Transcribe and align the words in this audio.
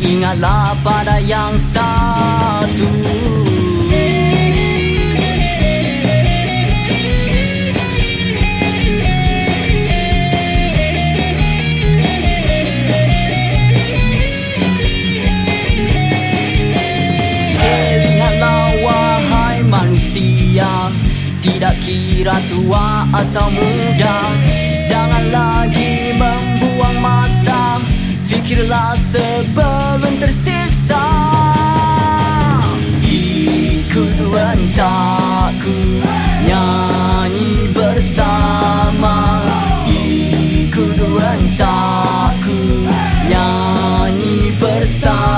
ingatlah 0.00 0.74
pada 0.82 1.20
yang 1.20 1.54
satu. 1.60 2.88
Tidak 21.40 21.76
kira 21.80 22.36
tua 22.48 23.04
atau 23.12 23.48
muda. 23.48 24.16
Jangan 24.84 25.24
lagi 25.32 26.12
membuang 26.12 26.96
masa. 27.00 27.80
Fikirlah 28.24 28.92
sebelum 28.96 29.29
rentakku 41.20 42.58
nyanyi 43.28 44.56
bersama. 44.60 45.29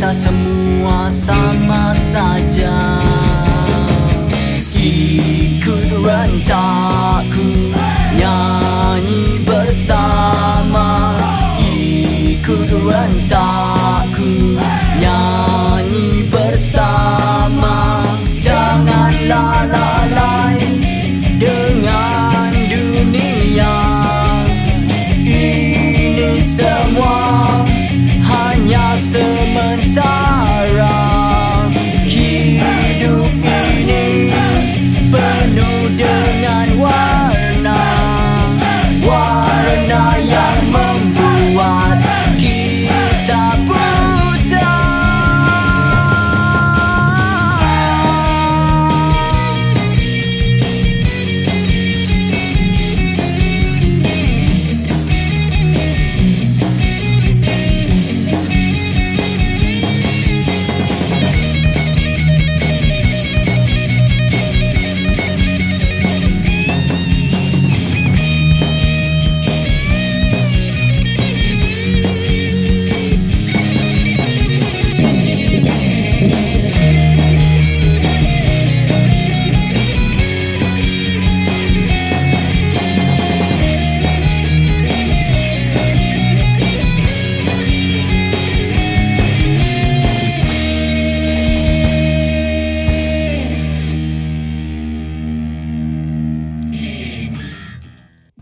Kita 0.00 0.16
semua 0.16 1.12
sama 1.12 1.92
saja. 1.92 3.04
Ikut 4.72 5.92
rentakku 5.92 7.76
Nyanyi 8.16 9.44
bersama. 9.44 11.20
Ikut 11.60 12.80
rentakku 12.80 13.79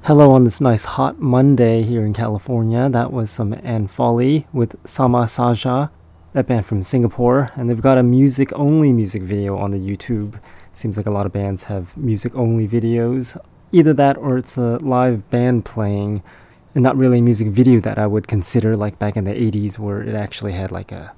Hello 0.09 0.31
on 0.31 0.45
this 0.45 0.59
nice 0.59 0.87
hot 0.87 1.21
Monday 1.21 1.83
here 1.83 2.03
in 2.03 2.15
California. 2.15 2.89
That 2.89 3.13
was 3.13 3.31
some 3.31 3.55
Anne 3.63 3.89
Foley 3.89 4.47
with 4.55 4.75
Sama 4.83 5.25
Saja, 5.25 5.91
that 6.33 6.47
band 6.47 6.65
from 6.65 6.83
Singapore, 6.83 7.51
and 7.57 7.69
they've 7.69 7.83
got 7.83 7.99
a 7.99 8.03
music 8.03 8.51
only 8.55 8.91
music 8.91 9.21
video 9.21 9.59
on 9.59 9.71
the 9.71 9.77
YouTube. 9.77 10.41
Seems 10.73 10.97
like 10.97 11.05
a 11.05 11.11
lot 11.11 11.27
of 11.27 11.33
bands 11.33 11.65
have 11.65 11.95
music 11.95 12.35
only 12.37 12.67
videos. 12.67 13.37
Either 13.71 13.93
that 13.93 14.17
or 14.17 14.39
it's 14.39 14.57
a 14.57 14.79
live 14.79 15.29
band 15.29 15.67
playing 15.67 16.23
and 16.75 16.83
not 16.83 16.97
really 16.97 17.19
a 17.19 17.23
music 17.23 17.49
video 17.49 17.79
that 17.81 17.99
I 17.99 18.07
would 18.07 18.27
consider 18.27 18.79
like 18.79 18.99
back 18.99 19.15
in 19.15 19.25
the 19.25 19.35
80s 19.35 19.79
where 19.79 20.01
it 20.01 20.15
actually 20.15 20.53
had 20.53 20.73
like 20.73 20.91
a 20.91 21.13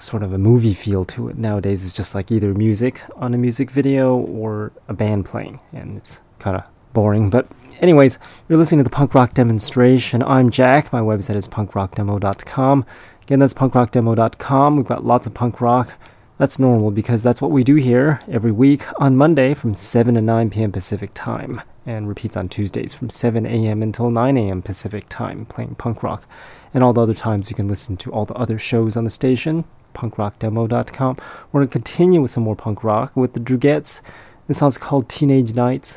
sort 0.00 0.24
of 0.24 0.32
a 0.32 0.38
movie 0.38 0.74
feel 0.74 1.04
to 1.04 1.28
it. 1.28 1.38
Nowadays 1.38 1.84
it's 1.84 1.92
just 1.92 2.12
like 2.12 2.32
either 2.32 2.54
music 2.54 3.02
on 3.14 3.34
a 3.34 3.38
music 3.38 3.70
video 3.70 4.16
or 4.16 4.72
a 4.88 4.94
band 4.94 5.26
playing 5.26 5.60
and 5.72 5.96
it's 5.96 6.20
kind 6.40 6.56
of 6.56 6.64
boring. 6.92 7.30
But, 7.30 7.46
anyways, 7.82 8.18
you're 8.48 8.58
listening 8.58 8.78
to 8.78 8.84
the 8.84 8.94
punk 8.94 9.14
rock 9.14 9.34
demonstration. 9.34 10.22
I'm 10.22 10.50
Jack. 10.50 10.92
My 10.92 11.00
website 11.00 11.36
is 11.36 11.48
punkrockdemo.com. 11.48 12.86
Again, 13.22 13.38
that's 13.40 13.54
punkrockdemo.com. 13.54 14.76
We've 14.76 14.86
got 14.86 15.04
lots 15.04 15.26
of 15.26 15.34
punk 15.34 15.60
rock. 15.60 15.92
That's 16.38 16.58
normal 16.58 16.90
because 16.90 17.22
that's 17.22 17.42
what 17.42 17.50
we 17.50 17.62
do 17.62 17.74
here 17.76 18.20
every 18.30 18.52
week 18.52 18.84
on 19.00 19.16
Monday 19.16 19.52
from 19.54 19.74
7 19.74 20.14
to 20.14 20.20
9 20.20 20.50
p.m. 20.50 20.72
Pacific 20.72 21.10
time 21.12 21.60
and 21.84 22.08
repeats 22.08 22.36
on 22.36 22.48
Tuesdays 22.48 22.94
from 22.94 23.10
7 23.10 23.44
a.m. 23.44 23.82
until 23.82 24.10
9 24.10 24.36
a.m. 24.36 24.62
Pacific 24.62 25.08
time 25.08 25.44
playing 25.44 25.74
punk 25.74 26.02
rock. 26.02 26.26
And 26.72 26.82
all 26.82 26.92
the 26.92 27.02
other 27.02 27.14
times 27.14 27.50
you 27.50 27.56
can 27.56 27.68
listen 27.68 27.96
to 27.98 28.12
all 28.12 28.24
the 28.24 28.34
other 28.34 28.58
shows 28.58 28.96
on 28.96 29.04
the 29.04 29.10
station, 29.10 29.64
punkrockdemo.com. 29.94 31.16
We're 31.50 31.60
going 31.60 31.68
to 31.68 31.72
continue 31.72 32.22
with 32.22 32.30
some 32.30 32.44
more 32.44 32.56
punk 32.56 32.82
rock 32.82 33.14
with 33.16 33.34
the 33.34 33.40
Drugettes. 33.40 34.00
This 34.48 34.58
song's 34.58 34.78
called 34.78 35.08
Teenage 35.08 35.54
Nights. 35.54 35.96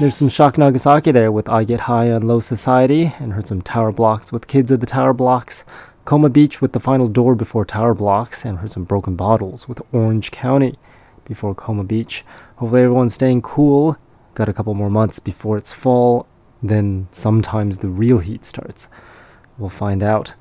There's 0.00 0.16
some 0.16 0.30
Shock 0.30 0.56
Nagasaki 0.56 1.12
there 1.12 1.30
with 1.30 1.46
I 1.50 1.62
Get 1.62 1.80
High 1.80 2.10
on 2.10 2.22
Low 2.22 2.40
Society, 2.40 3.12
and 3.18 3.34
heard 3.34 3.46
some 3.46 3.60
Tower 3.60 3.92
Blocks 3.92 4.32
with 4.32 4.46
Kids 4.46 4.70
of 4.70 4.80
the 4.80 4.86
Tower 4.86 5.12
Blocks, 5.12 5.62
Coma 6.06 6.30
Beach 6.30 6.62
with 6.62 6.72
The 6.72 6.80
Final 6.80 7.06
Door 7.06 7.34
before 7.34 7.66
Tower 7.66 7.92
Blocks, 7.92 8.42
and 8.46 8.60
heard 8.60 8.70
some 8.70 8.84
Broken 8.84 9.14
Bottles 9.14 9.68
with 9.68 9.82
Orange 9.92 10.30
County 10.30 10.78
before 11.26 11.54
Coma 11.54 11.84
Beach. 11.84 12.24
Hopefully 12.56 12.80
everyone's 12.80 13.12
staying 13.12 13.42
cool. 13.42 13.98
Got 14.32 14.48
a 14.48 14.54
couple 14.54 14.72
more 14.72 14.88
months 14.88 15.18
before 15.18 15.58
it's 15.58 15.74
fall, 15.74 16.26
then 16.62 17.06
sometimes 17.10 17.80
the 17.80 17.88
real 17.88 18.20
heat 18.20 18.46
starts. 18.46 18.88
We'll 19.58 19.68
find 19.68 20.02
out. 20.02 20.32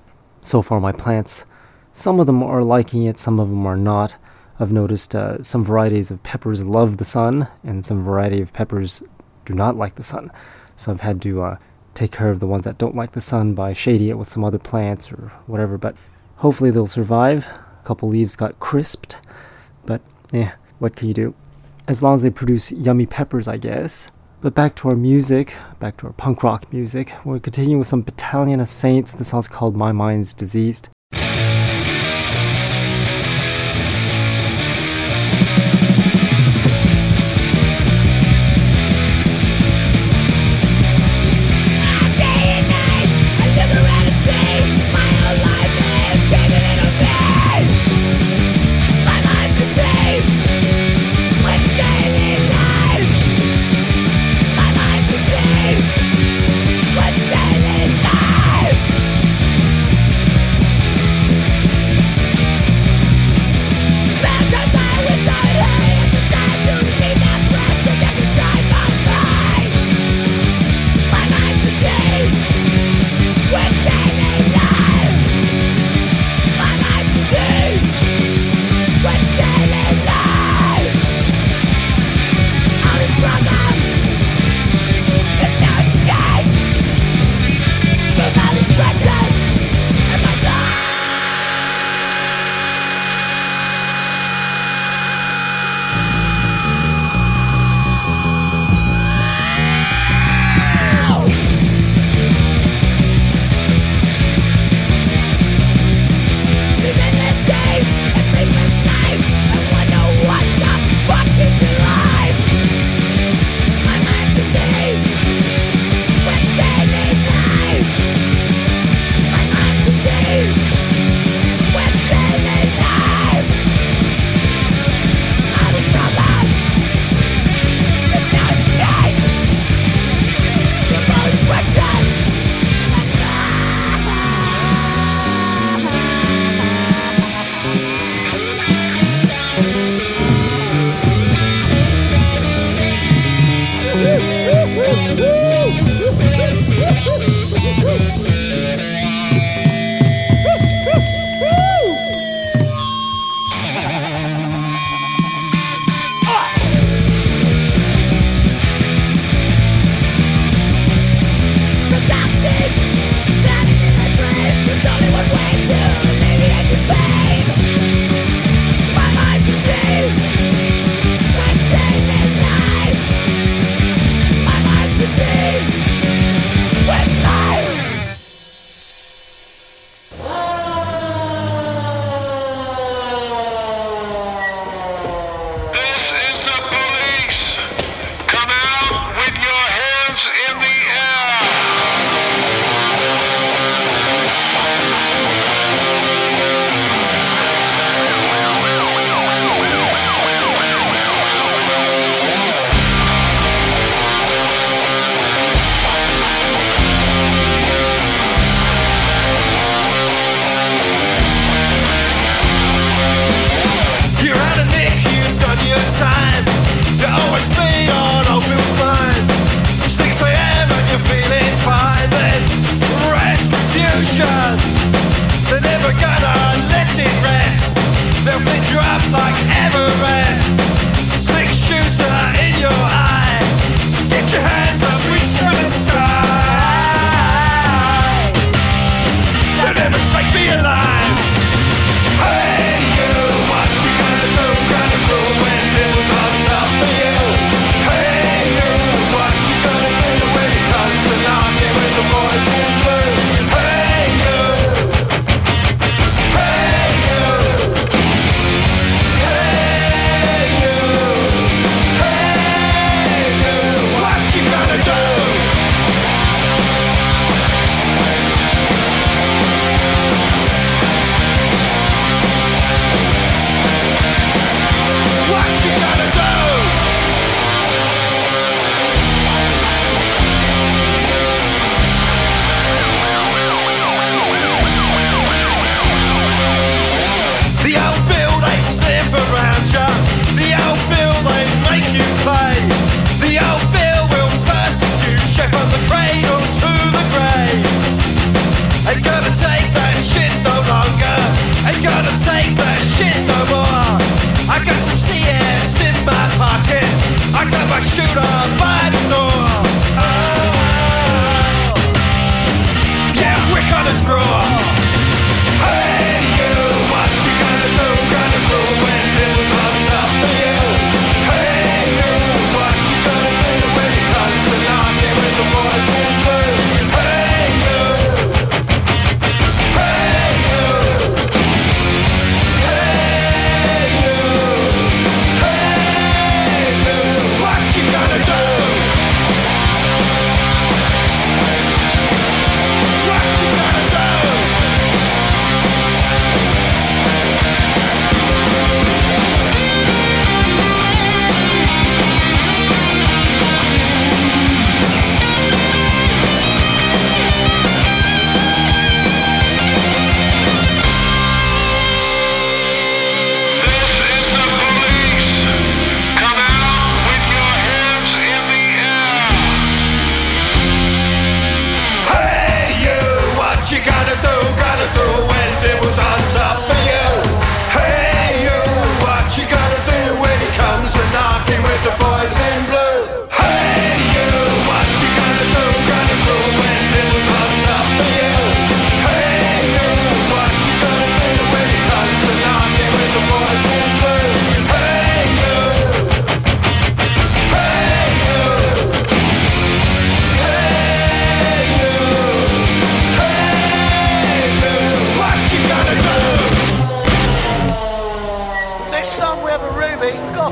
so 0.41 0.61
far 0.61 0.79
my 0.79 0.93
plants, 0.93 1.45
some 1.91 2.21
of 2.21 2.27
them 2.27 2.41
are 2.41 2.63
liking 2.63 3.03
it, 3.03 3.19
some 3.19 3.41
of 3.41 3.49
them 3.49 3.65
are 3.65 3.75
not. 3.75 4.15
I've 4.57 4.71
noticed 4.71 5.13
uh, 5.13 5.43
some 5.43 5.65
varieties 5.65 6.11
of 6.11 6.23
peppers 6.23 6.63
love 6.63 6.95
the 6.95 7.03
sun, 7.03 7.49
and 7.61 7.83
some 7.85 8.05
variety 8.05 8.41
of 8.41 8.53
peppers 8.53 9.03
do 9.49 9.55
not 9.55 9.75
like 9.75 9.95
the 9.95 10.03
sun. 10.03 10.31
So 10.75 10.91
I've 10.91 11.01
had 11.01 11.21
to 11.23 11.41
uh, 11.41 11.57
take 11.95 12.11
care 12.11 12.29
of 12.29 12.39
the 12.39 12.47
ones 12.47 12.65
that 12.65 12.77
don't 12.77 12.95
like 12.95 13.13
the 13.13 13.21
sun 13.21 13.55
by 13.55 13.73
shading 13.73 14.07
it 14.07 14.17
with 14.17 14.29
some 14.29 14.43
other 14.43 14.59
plants 14.59 15.11
or 15.11 15.31
whatever. 15.47 15.77
But 15.77 15.95
hopefully 16.37 16.69
they'll 16.69 16.85
survive. 16.87 17.47
A 17.47 17.83
couple 17.83 18.09
leaves 18.09 18.35
got 18.35 18.59
crisped, 18.59 19.17
but 19.85 20.01
yeah, 20.31 20.53
what 20.77 20.95
can 20.95 21.07
you 21.07 21.15
do? 21.15 21.33
As 21.87 22.03
long 22.03 22.13
as 22.13 22.21
they 22.21 22.29
produce 22.29 22.71
yummy 22.71 23.07
peppers, 23.07 23.47
I 23.47 23.57
guess. 23.57 24.11
But 24.41 24.53
back 24.53 24.75
to 24.75 24.89
our 24.89 24.95
music, 24.95 25.55
back 25.79 25.97
to 25.97 26.07
our 26.07 26.13
punk 26.13 26.43
rock 26.43 26.71
music. 26.71 27.13
We're 27.25 27.39
continuing 27.39 27.79
with 27.79 27.87
some 27.87 28.03
Battalion 28.03 28.59
of 28.59 28.69
Saints. 28.69 29.11
The 29.11 29.25
song's 29.25 29.47
called 29.47 29.75
My 29.75 29.91
Mind's 29.91 30.35
Diseased. 30.35 30.89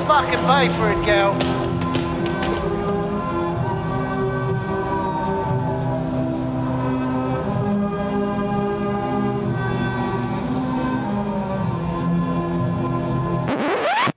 fucking 0.08 0.40
pay 0.46 0.70
for 0.70 0.90
it, 0.90 1.06
gal. 1.06 1.34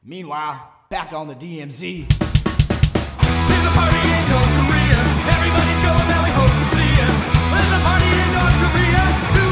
Meanwhile, 0.05 0.71
back 0.91 1.13
on 1.13 1.27
the 1.27 1.35
DMZ. 1.35 2.07
There's 2.07 3.67
a 3.67 3.73
party 3.75 3.99
in 3.99 4.25
North 4.31 4.53
Korea. 4.59 5.01
Everybody's 5.35 5.81
going, 5.83 6.07
now 6.07 6.23
we 6.23 6.31
hope 6.39 6.55
to 6.55 6.67
see 6.71 6.93
it. 7.03 7.15
There's 7.51 7.73
a 7.75 7.81
party 7.83 8.07
in 8.07 8.29
North 8.39 8.57
Korea. 8.63 9.03
Too. 9.35 9.50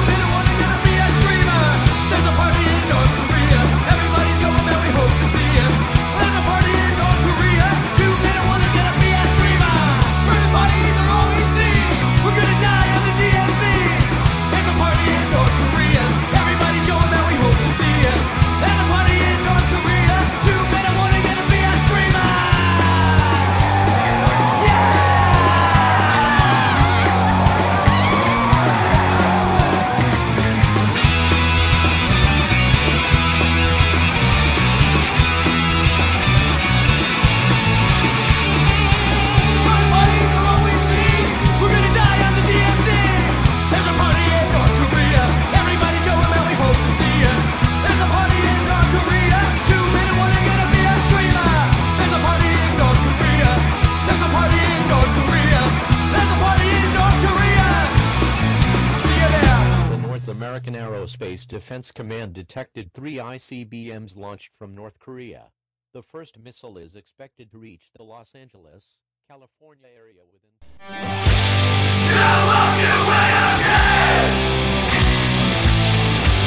American 60.59 60.75
Aerospace 60.75 61.47
Defense 61.47 61.92
Command 61.92 62.33
detected 62.33 62.92
three 62.92 63.14
ICBMs 63.14 64.16
launched 64.16 64.51
from 64.59 64.75
North 64.75 64.99
Korea. 64.99 65.53
The 65.94 66.03
first 66.03 66.37
missile 66.37 66.79
is 66.79 66.97
expected 66.97 67.53
to 67.53 67.59
reach 67.59 67.92
the 67.97 68.03
Los 68.03 68.35
Angeles, 68.35 68.97
California 69.31 69.87
area 69.97 70.23
within. 70.33 70.51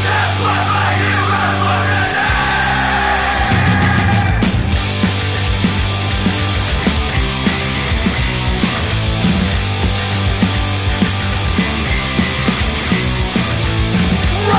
That's 0.04 0.40
my 0.44 2.11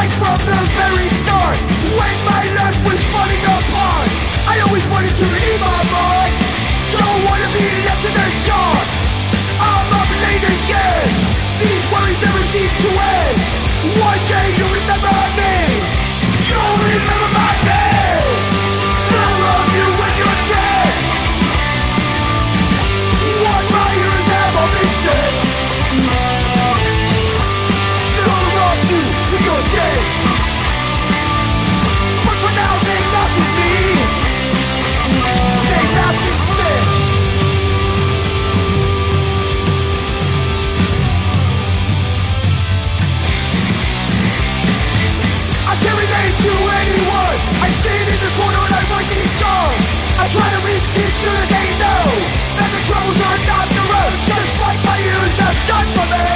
right 0.03 0.13
from 0.19 0.39
the 0.51 0.59
very 0.75 1.09
start. 1.23 1.59
When 1.99 2.17
my 2.27 2.45
life 2.59 2.79
was 2.83 3.01
falling 3.15 3.45
apart 3.45 4.11
I 4.51 4.59
always 4.67 4.87
wanted 4.89 5.15
to 5.15 5.27
leave 5.27 5.61
my 5.61 5.83
mark 5.95 6.33
Don't 6.95 7.21
wanna 7.29 7.49
be 7.55 7.67
left 7.87 8.03
in 8.09 8.15
the 8.19 8.29
dark 8.47 8.89
I'm 9.63 9.93
up 10.01 10.11
late 10.25 10.47
again. 10.57 11.07
These 11.63 11.85
worries 11.93 12.19
never 12.19 12.43
seem 12.51 12.71
to 12.83 12.91
end. 12.91 13.39
One 14.01 14.23
day 14.27 14.47
you'll 14.59 14.75
remember 14.75 15.15
me. 15.39 15.55
You'll 16.49 16.79
remember 16.83 17.12
I 50.23 50.29
try 50.29 50.49
to 50.55 50.65
reach 50.65 50.87
kids 50.95 51.19
so 51.19 51.31
that 51.35 51.49
they 51.51 51.69
know 51.83 52.07
that 52.55 52.71
the 52.71 52.83
troubles 52.87 53.19
are 53.27 53.43
not 53.43 53.67
the 53.75 53.83
road. 53.91 54.15
Just 54.23 54.55
like 54.63 54.79
my 54.87 54.99
ears 55.03 55.37
have 55.43 55.59
done 55.67 55.89
for 55.99 56.07
me. 56.15 56.32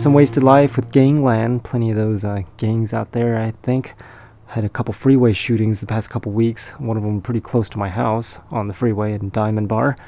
Some 0.00 0.14
Wasted 0.14 0.42
Life 0.42 0.76
with 0.76 0.92
Gangland. 0.92 1.62
Plenty 1.62 1.90
of 1.90 1.96
those 1.96 2.24
uh, 2.24 2.40
gangs 2.56 2.94
out 2.94 3.12
there, 3.12 3.36
I 3.36 3.50
think. 3.62 3.92
Had 4.46 4.64
a 4.64 4.70
couple 4.70 4.94
freeway 4.94 5.34
shootings 5.34 5.80
the 5.80 5.86
past 5.86 6.08
couple 6.08 6.32
weeks. 6.32 6.70
One 6.72 6.96
of 6.96 7.02
them 7.02 7.20
pretty 7.20 7.42
close 7.42 7.68
to 7.68 7.78
my 7.78 7.90
house 7.90 8.40
on 8.50 8.66
the 8.66 8.72
freeway 8.72 9.12
in 9.12 9.28
Diamond 9.28 9.68
Bar. 9.68 9.98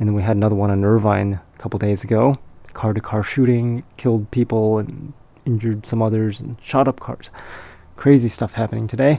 And 0.00 0.08
then 0.08 0.16
we 0.16 0.22
had 0.22 0.36
another 0.36 0.54
one 0.54 0.70
in 0.70 0.84
Irvine 0.84 1.38
a 1.54 1.58
couple 1.58 1.78
days 1.78 2.02
ago. 2.02 2.38
Car 2.72 2.94
to 2.94 3.00
car 3.02 3.22
shooting, 3.22 3.82
killed 3.98 4.30
people 4.30 4.78
and 4.78 5.12
injured 5.44 5.84
some 5.84 6.00
others 6.00 6.40
and 6.40 6.56
shot 6.62 6.88
up 6.88 6.98
cars. 6.98 7.30
Crazy 7.94 8.30
stuff 8.30 8.54
happening 8.54 8.86
today. 8.86 9.18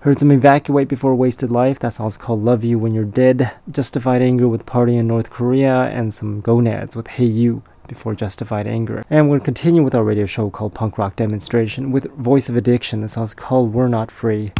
Heard 0.00 0.18
some 0.18 0.32
Evacuate 0.32 0.88
Before 0.88 1.14
Wasted 1.14 1.52
Life. 1.52 1.78
That 1.78 1.92
song's 1.92 2.16
called 2.16 2.42
Love 2.42 2.64
You 2.64 2.78
When 2.78 2.94
You're 2.94 3.04
Dead. 3.04 3.54
Justified 3.70 4.22
Anger 4.22 4.48
with 4.48 4.64
Party 4.64 4.96
in 4.96 5.06
North 5.06 5.28
Korea. 5.28 5.82
And 5.82 6.14
some 6.14 6.40
Gonads 6.40 6.96
with 6.96 7.08
Hey 7.08 7.26
You 7.26 7.62
before 7.88 8.14
Justified 8.14 8.66
Anger. 8.66 9.02
And 9.10 9.30
to 9.30 9.40
continue 9.40 9.82
with 9.82 9.94
our 9.94 10.04
radio 10.04 10.26
show 10.26 10.50
called 10.50 10.74
Punk 10.74 10.98
Rock 10.98 11.16
Demonstration 11.16 11.90
with 11.90 12.10
Voice 12.12 12.48
of 12.48 12.56
Addiction. 12.56 13.00
The 13.00 13.08
song's 13.08 13.34
called 13.34 13.74
We're 13.74 13.88
Not 13.88 14.10
Free. 14.10 14.52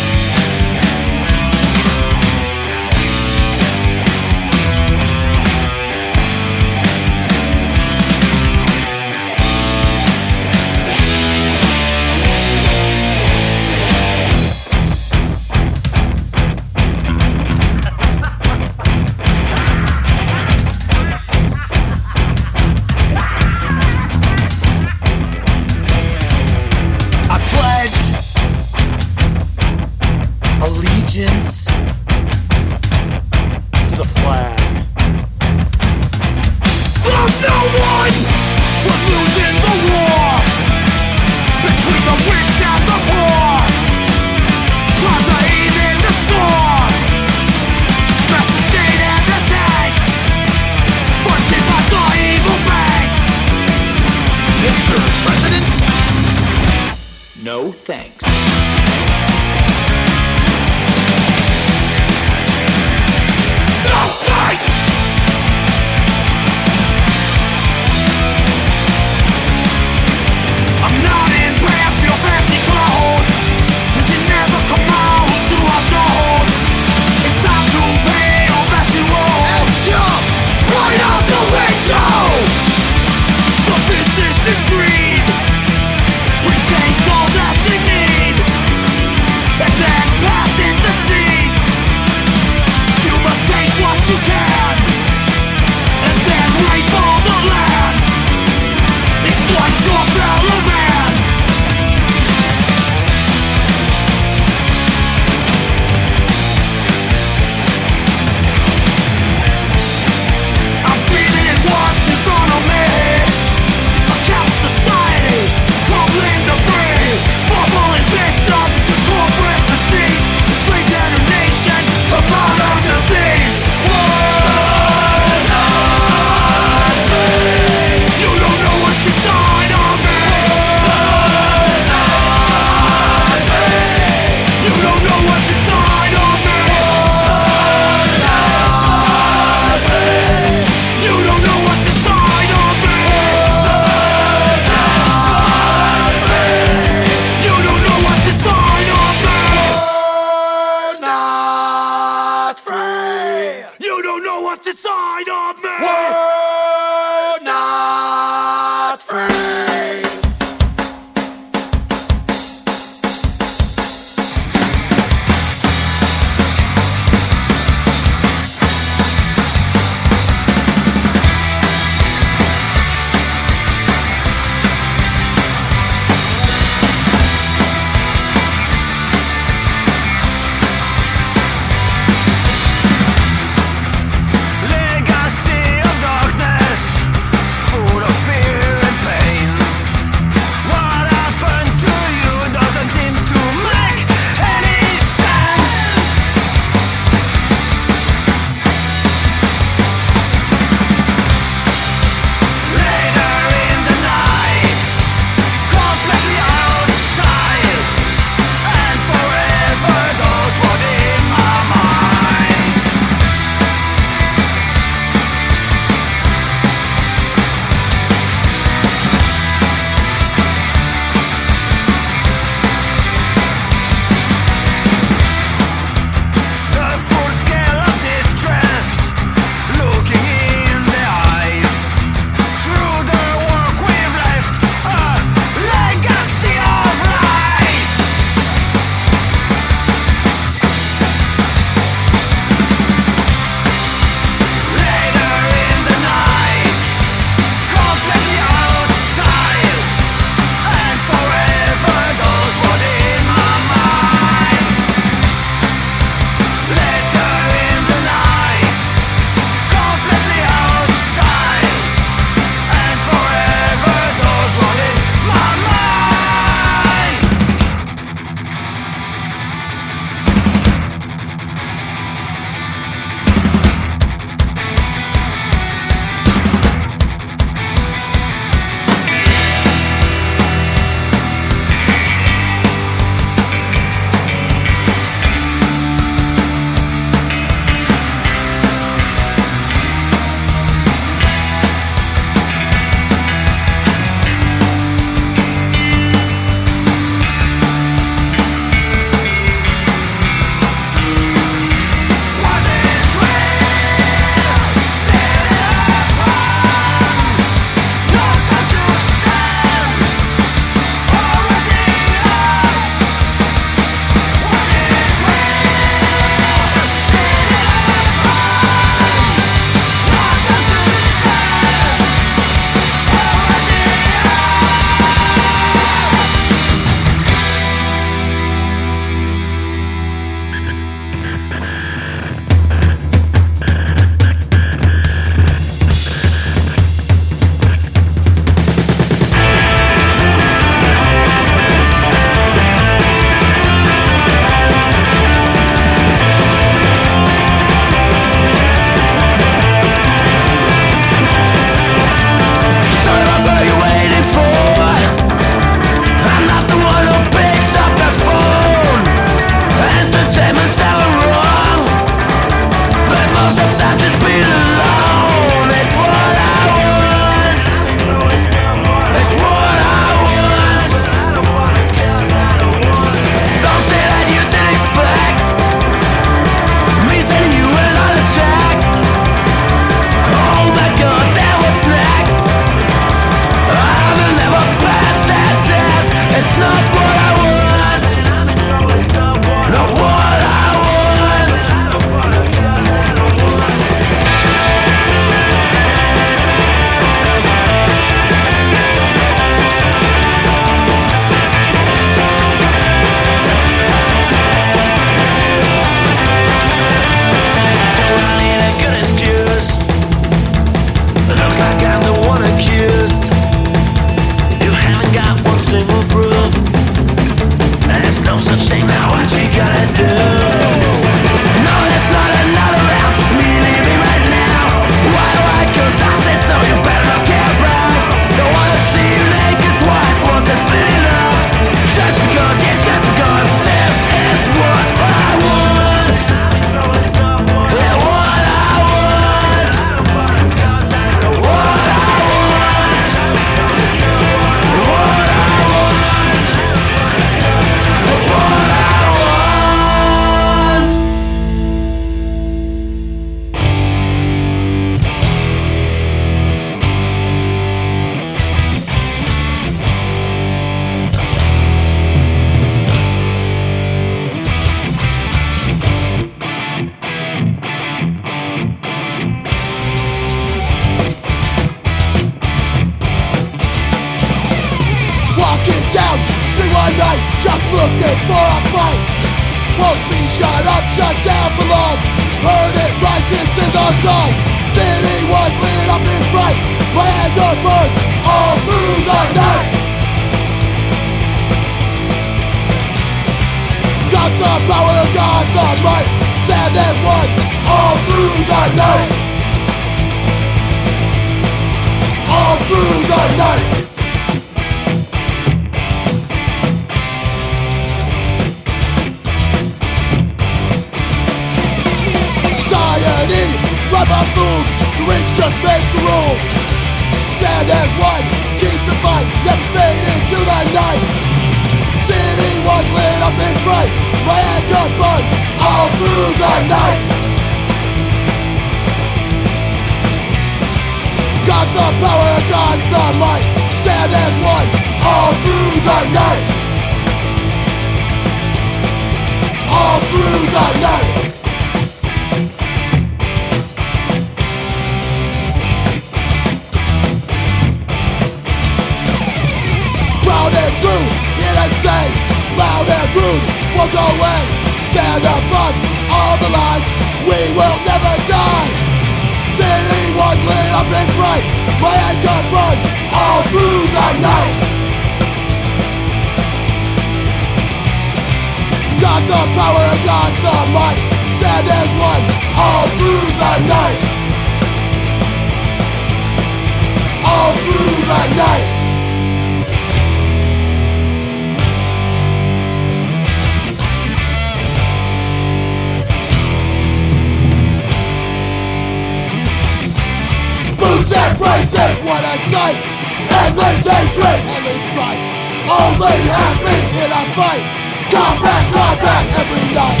night. 597.48 597.64
Come 598.12 598.36
back, 598.44 598.64
come 598.72 598.98
back 599.00 599.24
every 599.40 599.66
night. 599.72 600.00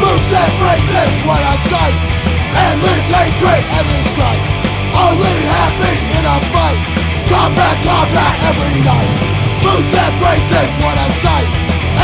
Moves 0.00 0.32
and 0.32 0.52
phrases 0.60 1.12
what 1.24 1.40
I 1.40 1.56
say 1.68 1.90
Endless 2.56 3.08
hatred, 3.12 3.62
endless 3.78 4.08
strife. 4.12 4.44
Only 4.96 5.36
happy 5.56 5.94
in 6.16 6.24
a 6.24 6.38
fight. 6.52 6.80
Come 7.28 7.52
back, 7.52 7.76
come 7.84 8.08
back 8.16 8.36
every 8.48 8.80
night. 8.80 9.12
Boots 9.60 9.92
and 9.92 10.14
braces, 10.20 10.72
what 10.80 10.96
a 10.96 11.08
sight. 11.20 11.48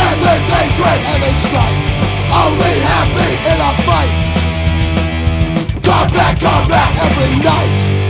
Endless 0.05 0.45
hatred, 0.45 0.99
endless 1.13 1.41
strife. 1.41 1.79
Only 2.29 2.75
happy 2.85 3.31
in 3.49 3.59
a 3.69 3.71
fight. 3.87 4.13
Come 5.81 6.09
back, 6.13 6.39
come 6.39 6.67
back 6.69 6.91
every 7.01 7.33
night. 7.41 8.02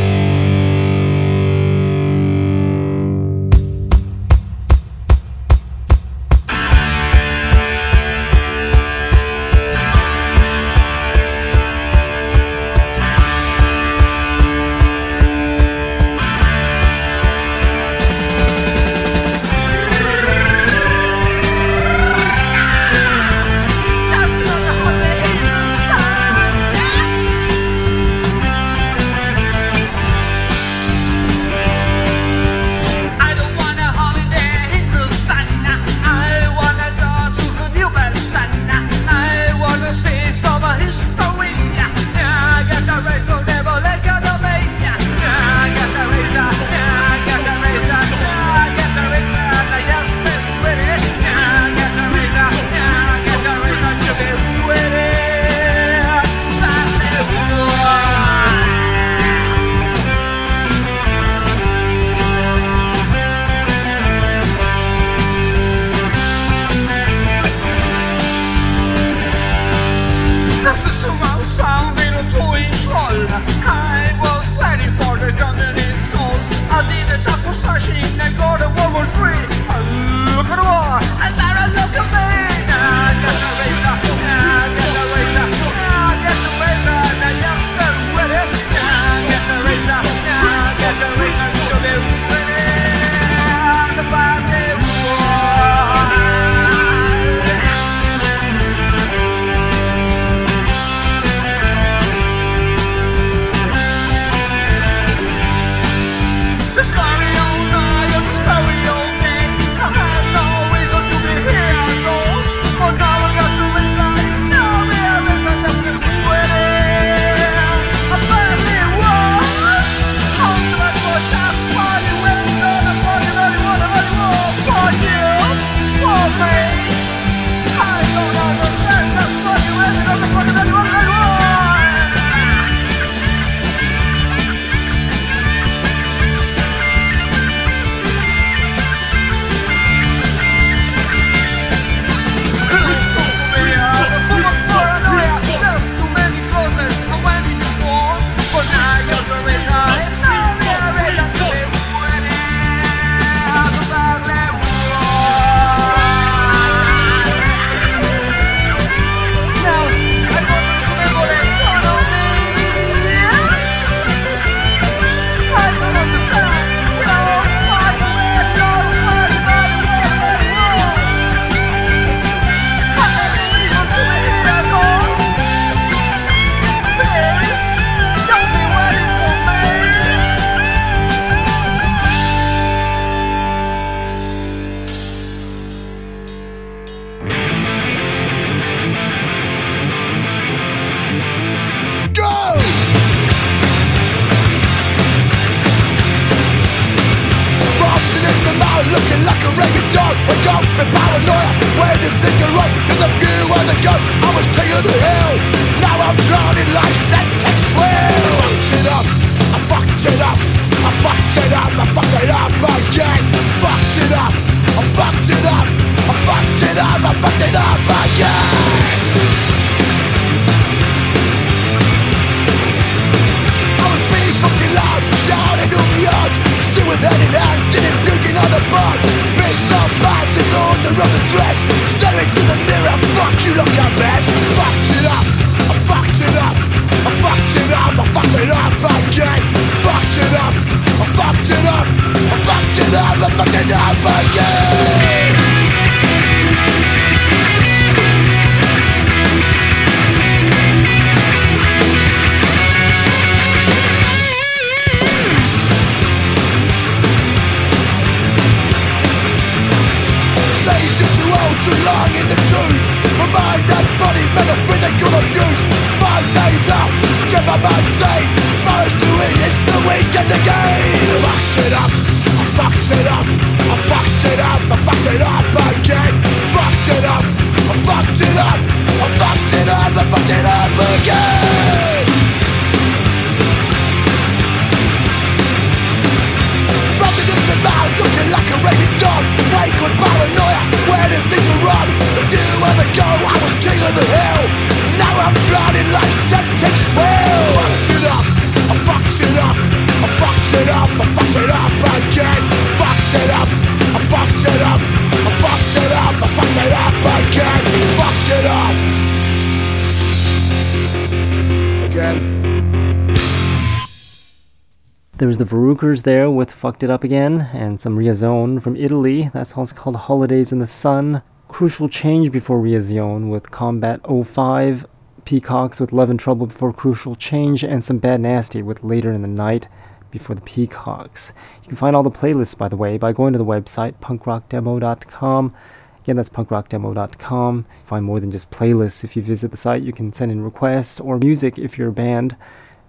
Verrucker's 315.54 316.02
there 316.02 316.32
with 316.32 316.52
Fucked 316.52 316.82
It 316.82 316.90
Up 316.90 317.04
Again, 317.04 317.48
and 317.54 317.80
some 317.80 317.96
Riazone 317.96 318.60
from 318.60 318.76
Italy. 318.76 319.30
That 319.36 319.46
song's 319.46 319.72
called 319.72 319.96
Holidays 319.96 320.52
in 320.52 320.58
the 320.58 320.66
Sun. 320.66 321.22
Crucial 321.48 321.88
Change 321.88 322.32
before 322.32 322.60
Riazone 322.60 323.30
with 323.30 323.52
Combat 323.52 324.02
05. 324.04 324.88
Peacocks 325.26 325.80
with 325.80 325.94
Love 325.94 326.10
and 326.10 326.20
Trouble 326.20 326.48
before 326.48 326.74
Crucial 326.74 327.16
Change, 327.16 327.64
and 327.64 327.84
some 327.84 328.00
Bad 328.00 328.22
Nasty 328.22 328.64
with 328.64 328.84
Later 328.84 329.14
in 329.14 329.22
the 329.22 329.28
Night 329.28 329.68
before 330.10 330.36
the 330.36 330.42
Peacocks. 330.42 331.34
You 331.62 331.68
can 331.68 331.78
find 331.78 331.96
all 331.96 332.02
the 332.02 332.10
playlists, 332.10 332.58
by 332.58 332.68
the 332.68 332.76
way, 332.76 332.98
by 332.98 333.12
going 333.12 333.34
to 333.34 333.38
the 333.38 333.46
website 333.46 334.00
punkrockdemo.com. 334.00 335.54
Again, 336.02 336.16
that's 336.16 336.30
punkrockdemo.com. 336.30 337.66
Find 337.86 338.06
more 338.06 338.20
than 338.20 338.32
just 338.32 338.50
playlists 338.50 339.04
if 339.04 339.16
you 339.16 339.22
visit 339.22 339.52
the 339.52 339.58
site. 339.58 339.84
You 339.84 339.94
can 339.94 340.14
send 340.14 340.32
in 340.32 340.44
requests 340.44 341.00
or 341.00 341.20
music 341.20 341.60
if 341.60 341.78
you're 341.78 341.90
a 341.90 341.94
band 341.94 342.38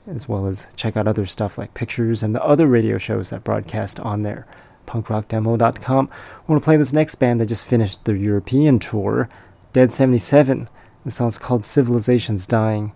as 0.06 0.28
well 0.28 0.46
as 0.46 0.66
check 0.76 0.96
out 0.96 1.08
other 1.08 1.26
stuff 1.26 1.58
like 1.58 1.74
pictures 1.74 2.22
and 2.22 2.34
the 2.34 2.44
other 2.44 2.66
radio 2.66 2.98
shows 2.98 3.30
that 3.30 3.44
broadcast 3.44 3.98
on 4.00 4.22
there. 4.22 4.46
Punkrockdemo.com. 4.86 6.10
I 6.12 6.42
want 6.46 6.62
to 6.62 6.64
play 6.64 6.76
this 6.76 6.92
next 6.92 7.14
band 7.16 7.40
that 7.40 7.46
just 7.46 7.66
finished 7.66 8.04
their 8.04 8.16
European 8.16 8.78
tour, 8.78 9.28
Dead 9.72 9.92
77. 9.92 10.68
The 11.04 11.10
song's 11.10 11.38
called 11.38 11.64
Civilization's 11.64 12.46
Dying. 12.46 12.92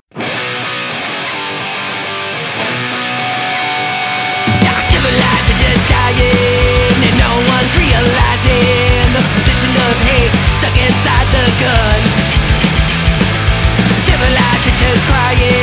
crying 15.09 15.58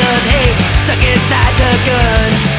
of 0.00 0.20
hate 0.28 0.56
stuck 0.84 1.02
inside 1.02 1.54
the 1.56 1.72
gun. 1.88 2.56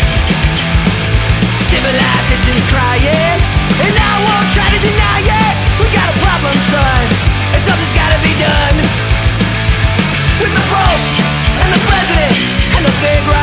Crying, 2.74 3.40
and 3.86 3.94
I 3.94 4.14
won't 4.26 4.50
try 4.52 4.66
to 4.66 4.80
deny 4.82 5.20
it. 5.22 5.56
We 5.78 5.86
got 5.94 6.10
a 6.10 6.18
problem, 6.26 6.58
son, 6.74 7.06
and 7.54 7.62
something's 7.64 7.94
gotta 7.94 8.20
be 8.26 8.34
done. 8.42 8.78
With 10.42 10.52
the 10.58 10.64
and 11.62 11.70
the 11.72 11.82
President 11.86 12.36
and 12.76 12.86
the 12.86 12.94
big. 13.00 13.37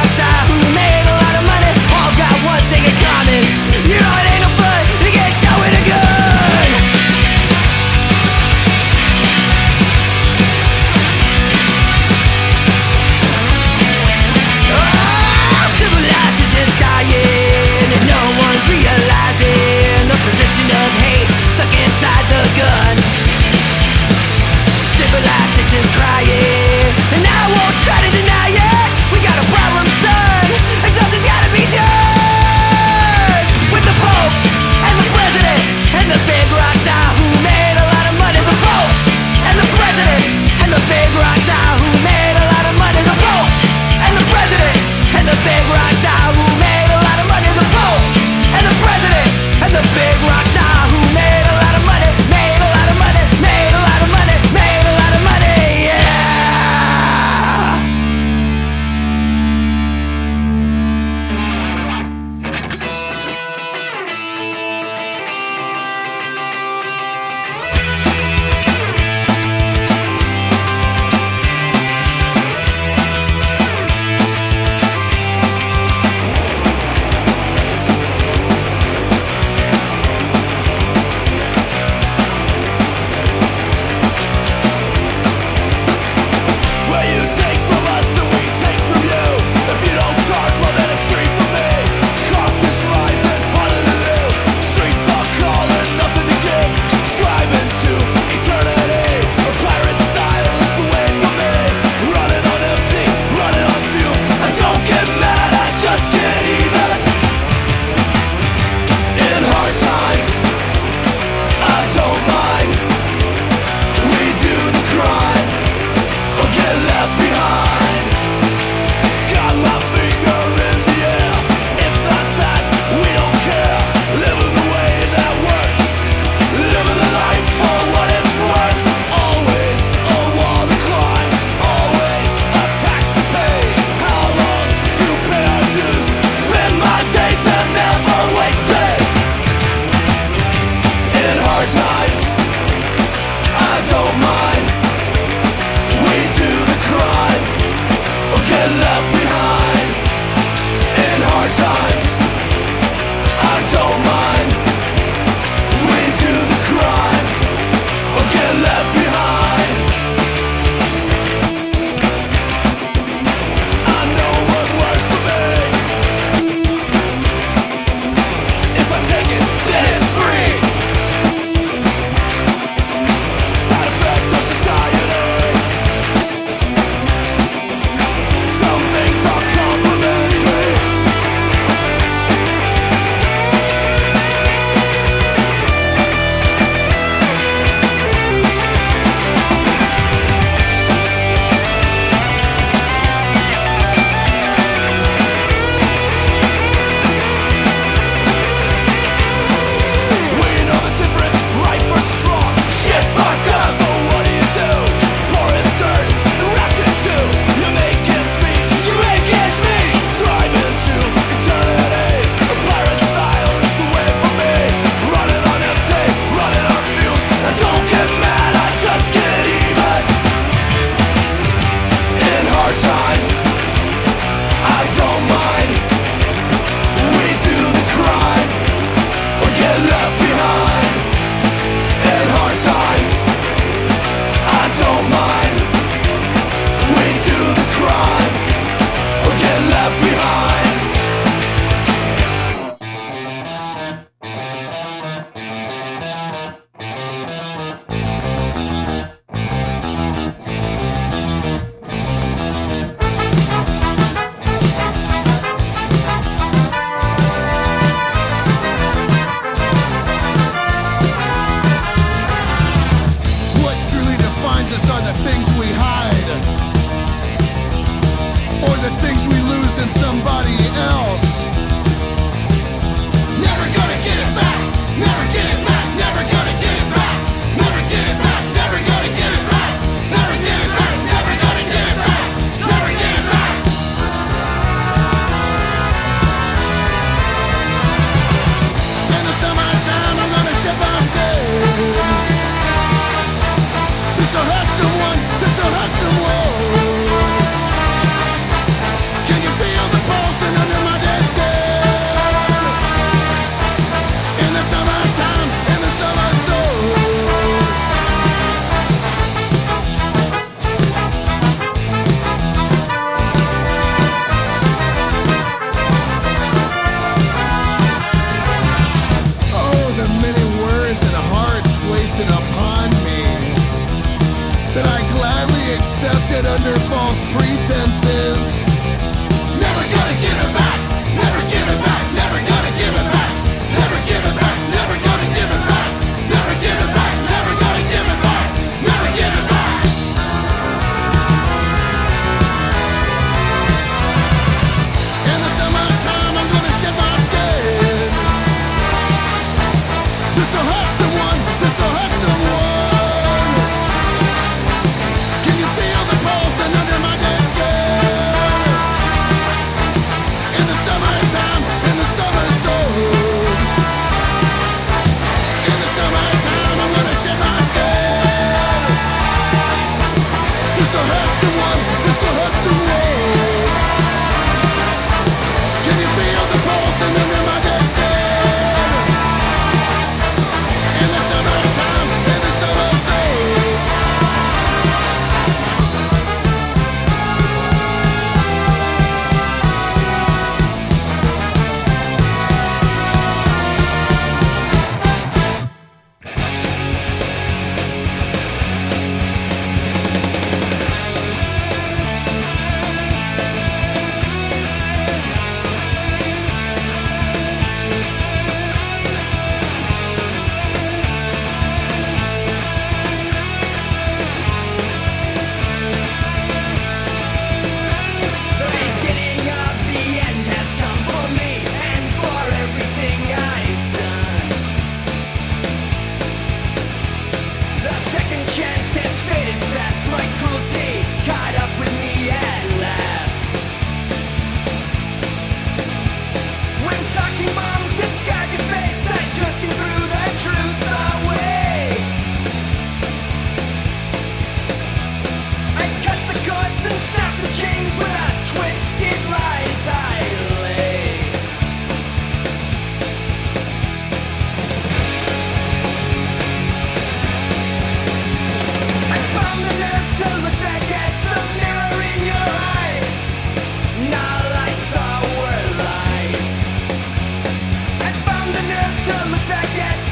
the 468.53 468.63
nerve 468.69 469.05
to 469.07 469.31
look 469.31 469.49
back 469.49 469.75
at 469.79 470.04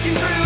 walking 0.00 0.16
through. 0.16 0.39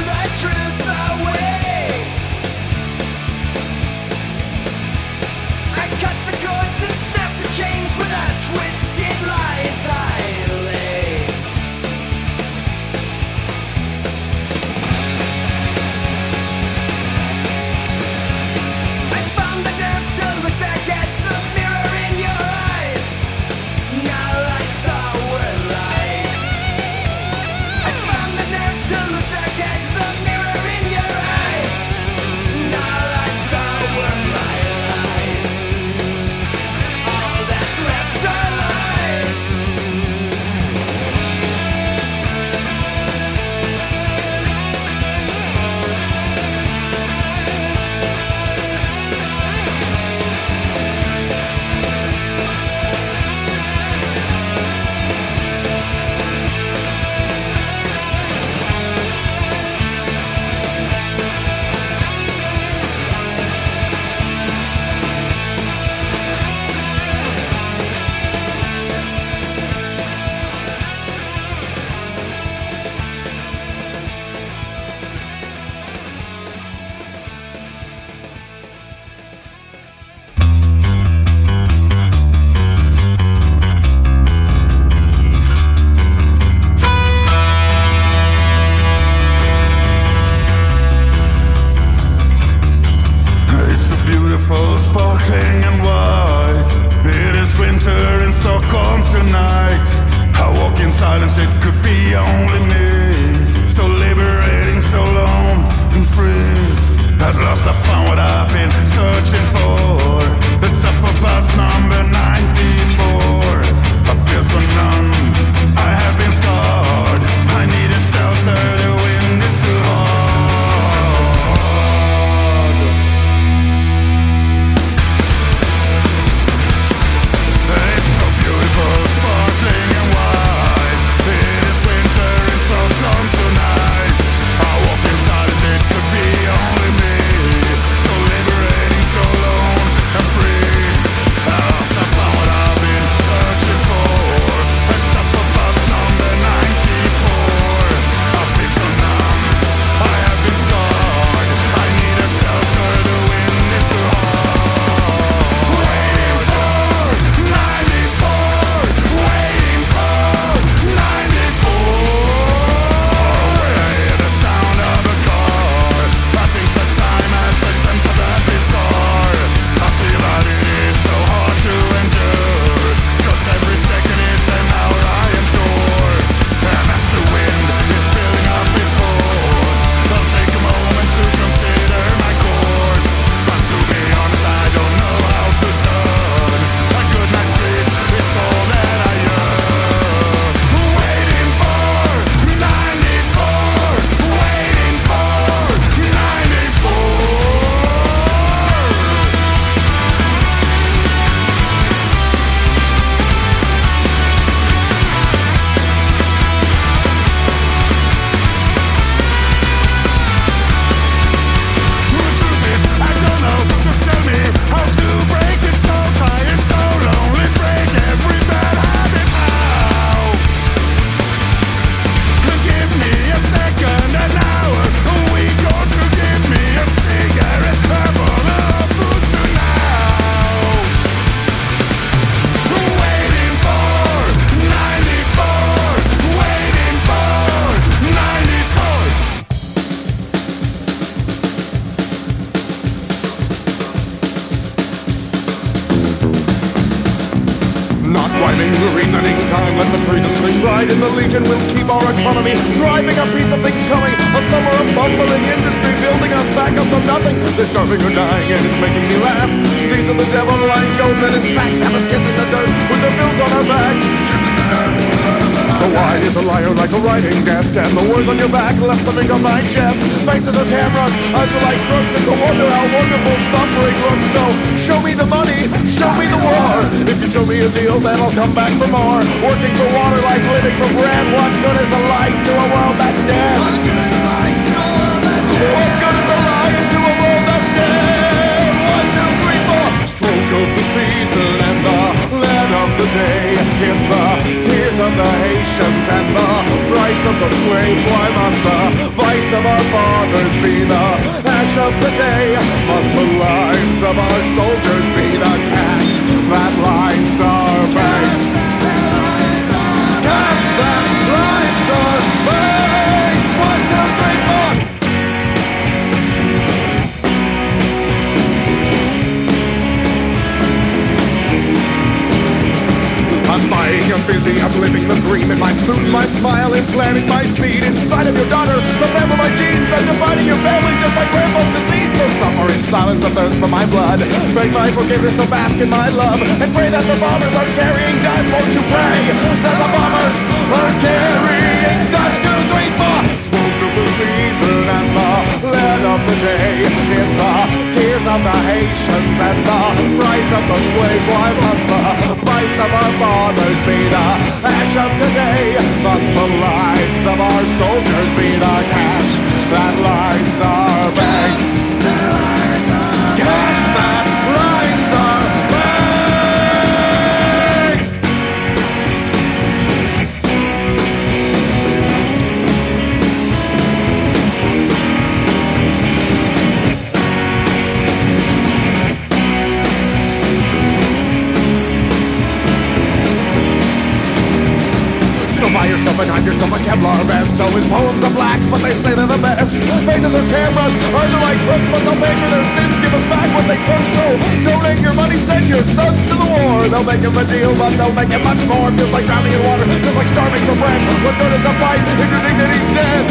They'll 398.14 398.22
make 398.22 398.30
it 398.30 398.42
much 398.44 398.62
more. 398.70 398.90
Feels 398.94 399.10
like 399.10 399.26
drowning 399.26 399.52
in 399.52 399.62
water, 399.66 399.84
feels 399.90 400.14
like 400.14 400.28
starving 400.30 400.62
for 400.66 400.76
bread. 400.78 401.00
What 401.26 401.34
good 401.38 401.52
is 401.52 401.64
a 401.66 401.74
fight 401.82 401.98
if 401.98 402.30
your 402.30 402.42
dignity's 402.46 402.88
dead? 402.94 403.24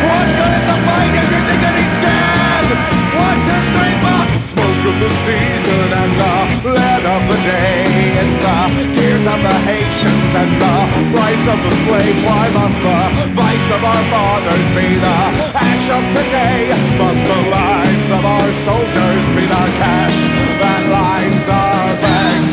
What 0.00 0.26
good 0.32 0.52
is 0.56 0.68
a 0.68 0.78
fight 0.88 1.12
if 1.12 1.28
your 1.28 1.44
dignity's 1.44 1.94
dead? 2.00 2.66
What 2.80 2.80
good 2.80 2.80
is 2.80 2.80
a 2.80 2.80
fight? 2.80 3.20
One, 3.20 3.38
two, 3.44 3.62
three, 3.76 3.94
four. 4.00 4.22
Smoke 4.40 4.82
of 4.90 4.96
the 5.02 5.10
season 5.10 5.86
and 5.92 6.12
the 6.16 6.34
lead 6.72 7.04
of 7.04 7.22
the 7.28 7.38
day. 7.44 8.16
It's 8.22 8.38
the 8.40 8.56
tears 8.96 9.26
of 9.28 9.38
the 9.44 9.56
Haitians 9.68 10.32
and 10.40 10.50
the 10.56 10.76
price 11.12 11.44
of 11.52 11.58
the 11.60 11.74
slaves. 11.84 12.20
Why 12.24 12.44
must 12.54 12.78
the 12.80 12.98
vice 13.36 13.68
of 13.76 13.82
our 13.84 14.04
fathers 14.08 14.68
be 14.72 14.88
the 14.96 15.20
ash 15.52 15.86
of 15.90 16.04
today? 16.16 16.72
Must 16.96 17.22
the 17.28 17.40
lives 17.50 18.08
of 18.14 18.22
our 18.24 18.50
soldiers 18.64 19.24
be 19.36 19.44
the 19.44 19.64
cash 19.78 20.16
that 20.62 20.82
lines 20.88 21.46
our 21.50 21.88
banks? 22.00 22.49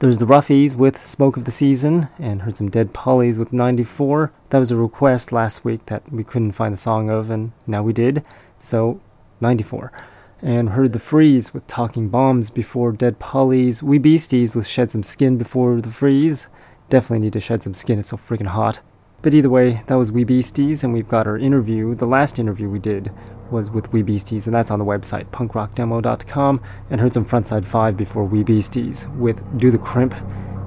There's 0.00 0.16
the 0.16 0.24
Roughies 0.24 0.76
with 0.76 0.98
Smoke 1.04 1.36
of 1.36 1.44
the 1.44 1.50
Season, 1.50 2.08
and 2.18 2.40
heard 2.40 2.56
some 2.56 2.70
Dead 2.70 2.94
Pollies 2.94 3.38
with 3.38 3.52
94. 3.52 4.32
That 4.48 4.58
was 4.58 4.70
a 4.70 4.76
request 4.76 5.30
last 5.30 5.62
week 5.62 5.84
that 5.86 6.10
we 6.10 6.24
couldn't 6.24 6.52
find 6.52 6.72
the 6.72 6.78
song 6.78 7.10
of, 7.10 7.28
and 7.28 7.52
now 7.66 7.82
we 7.82 7.92
did. 7.92 8.24
So, 8.58 9.02
94. 9.42 9.92
And 10.40 10.70
heard 10.70 10.94
the 10.94 10.98
Freeze 10.98 11.52
with 11.52 11.66
Talking 11.66 12.08
Bombs 12.08 12.48
before 12.48 12.92
Dead 12.92 13.18
Pollies. 13.18 13.82
We 13.82 13.98
Beasties 13.98 14.54
with 14.54 14.66
Shed 14.66 14.90
Some 14.90 15.02
Skin 15.02 15.36
before 15.36 15.82
the 15.82 15.90
Freeze. 15.90 16.48
Definitely 16.88 17.26
need 17.26 17.34
to 17.34 17.40
shed 17.40 17.62
some 17.62 17.74
skin, 17.74 17.98
it's 17.98 18.08
so 18.08 18.16
freaking 18.16 18.46
hot. 18.46 18.80
But 19.20 19.34
either 19.34 19.50
way, 19.50 19.82
that 19.86 19.96
was 19.96 20.10
We 20.10 20.24
Beasties, 20.24 20.82
and 20.82 20.94
we've 20.94 21.08
got 21.08 21.26
our 21.26 21.36
interview. 21.36 21.94
The 21.94 22.06
last 22.06 22.38
interview 22.38 22.70
we 22.70 22.78
did 22.78 23.12
was 23.50 23.70
with 23.70 23.92
We 23.92 24.02
Beasties, 24.02 24.46
and 24.46 24.54
that's 24.54 24.70
on 24.70 24.78
the 24.78 24.84
website, 24.84 25.26
punkrockdemo.com. 25.26 26.60
And 26.90 27.00
heard 27.00 27.14
some 27.14 27.24
Frontside 27.24 27.64
5 27.64 27.96
before 27.96 28.24
We 28.24 28.42
Beasties 28.42 29.06
with 29.16 29.42
Do 29.58 29.70
the 29.70 29.78
Crimp. 29.78 30.14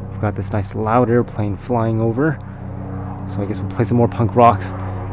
We've 0.09 0.19
got 0.21 0.35
this 0.35 0.53
nice 0.53 0.75
loud 0.75 1.09
airplane 1.09 1.57
flying 1.57 1.99
over. 1.99 2.37
So 3.27 3.41
I 3.41 3.45
guess 3.45 3.61
we'll 3.61 3.71
play 3.71 3.85
some 3.85 3.97
more 3.97 4.07
punk 4.07 4.35
rock 4.35 4.59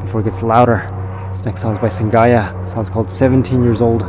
before 0.01 0.21
it 0.21 0.25
gets 0.25 0.43
louder. 0.43 0.97
This 1.31 1.45
next 1.45 1.63
song's 1.63 1.79
by 1.79 1.89
Singaya. 1.89 2.53
The 2.65 2.67
song's 2.67 2.91
called 2.91 3.11
17 3.11 3.63
Years 3.63 3.81
Old. 3.81 4.03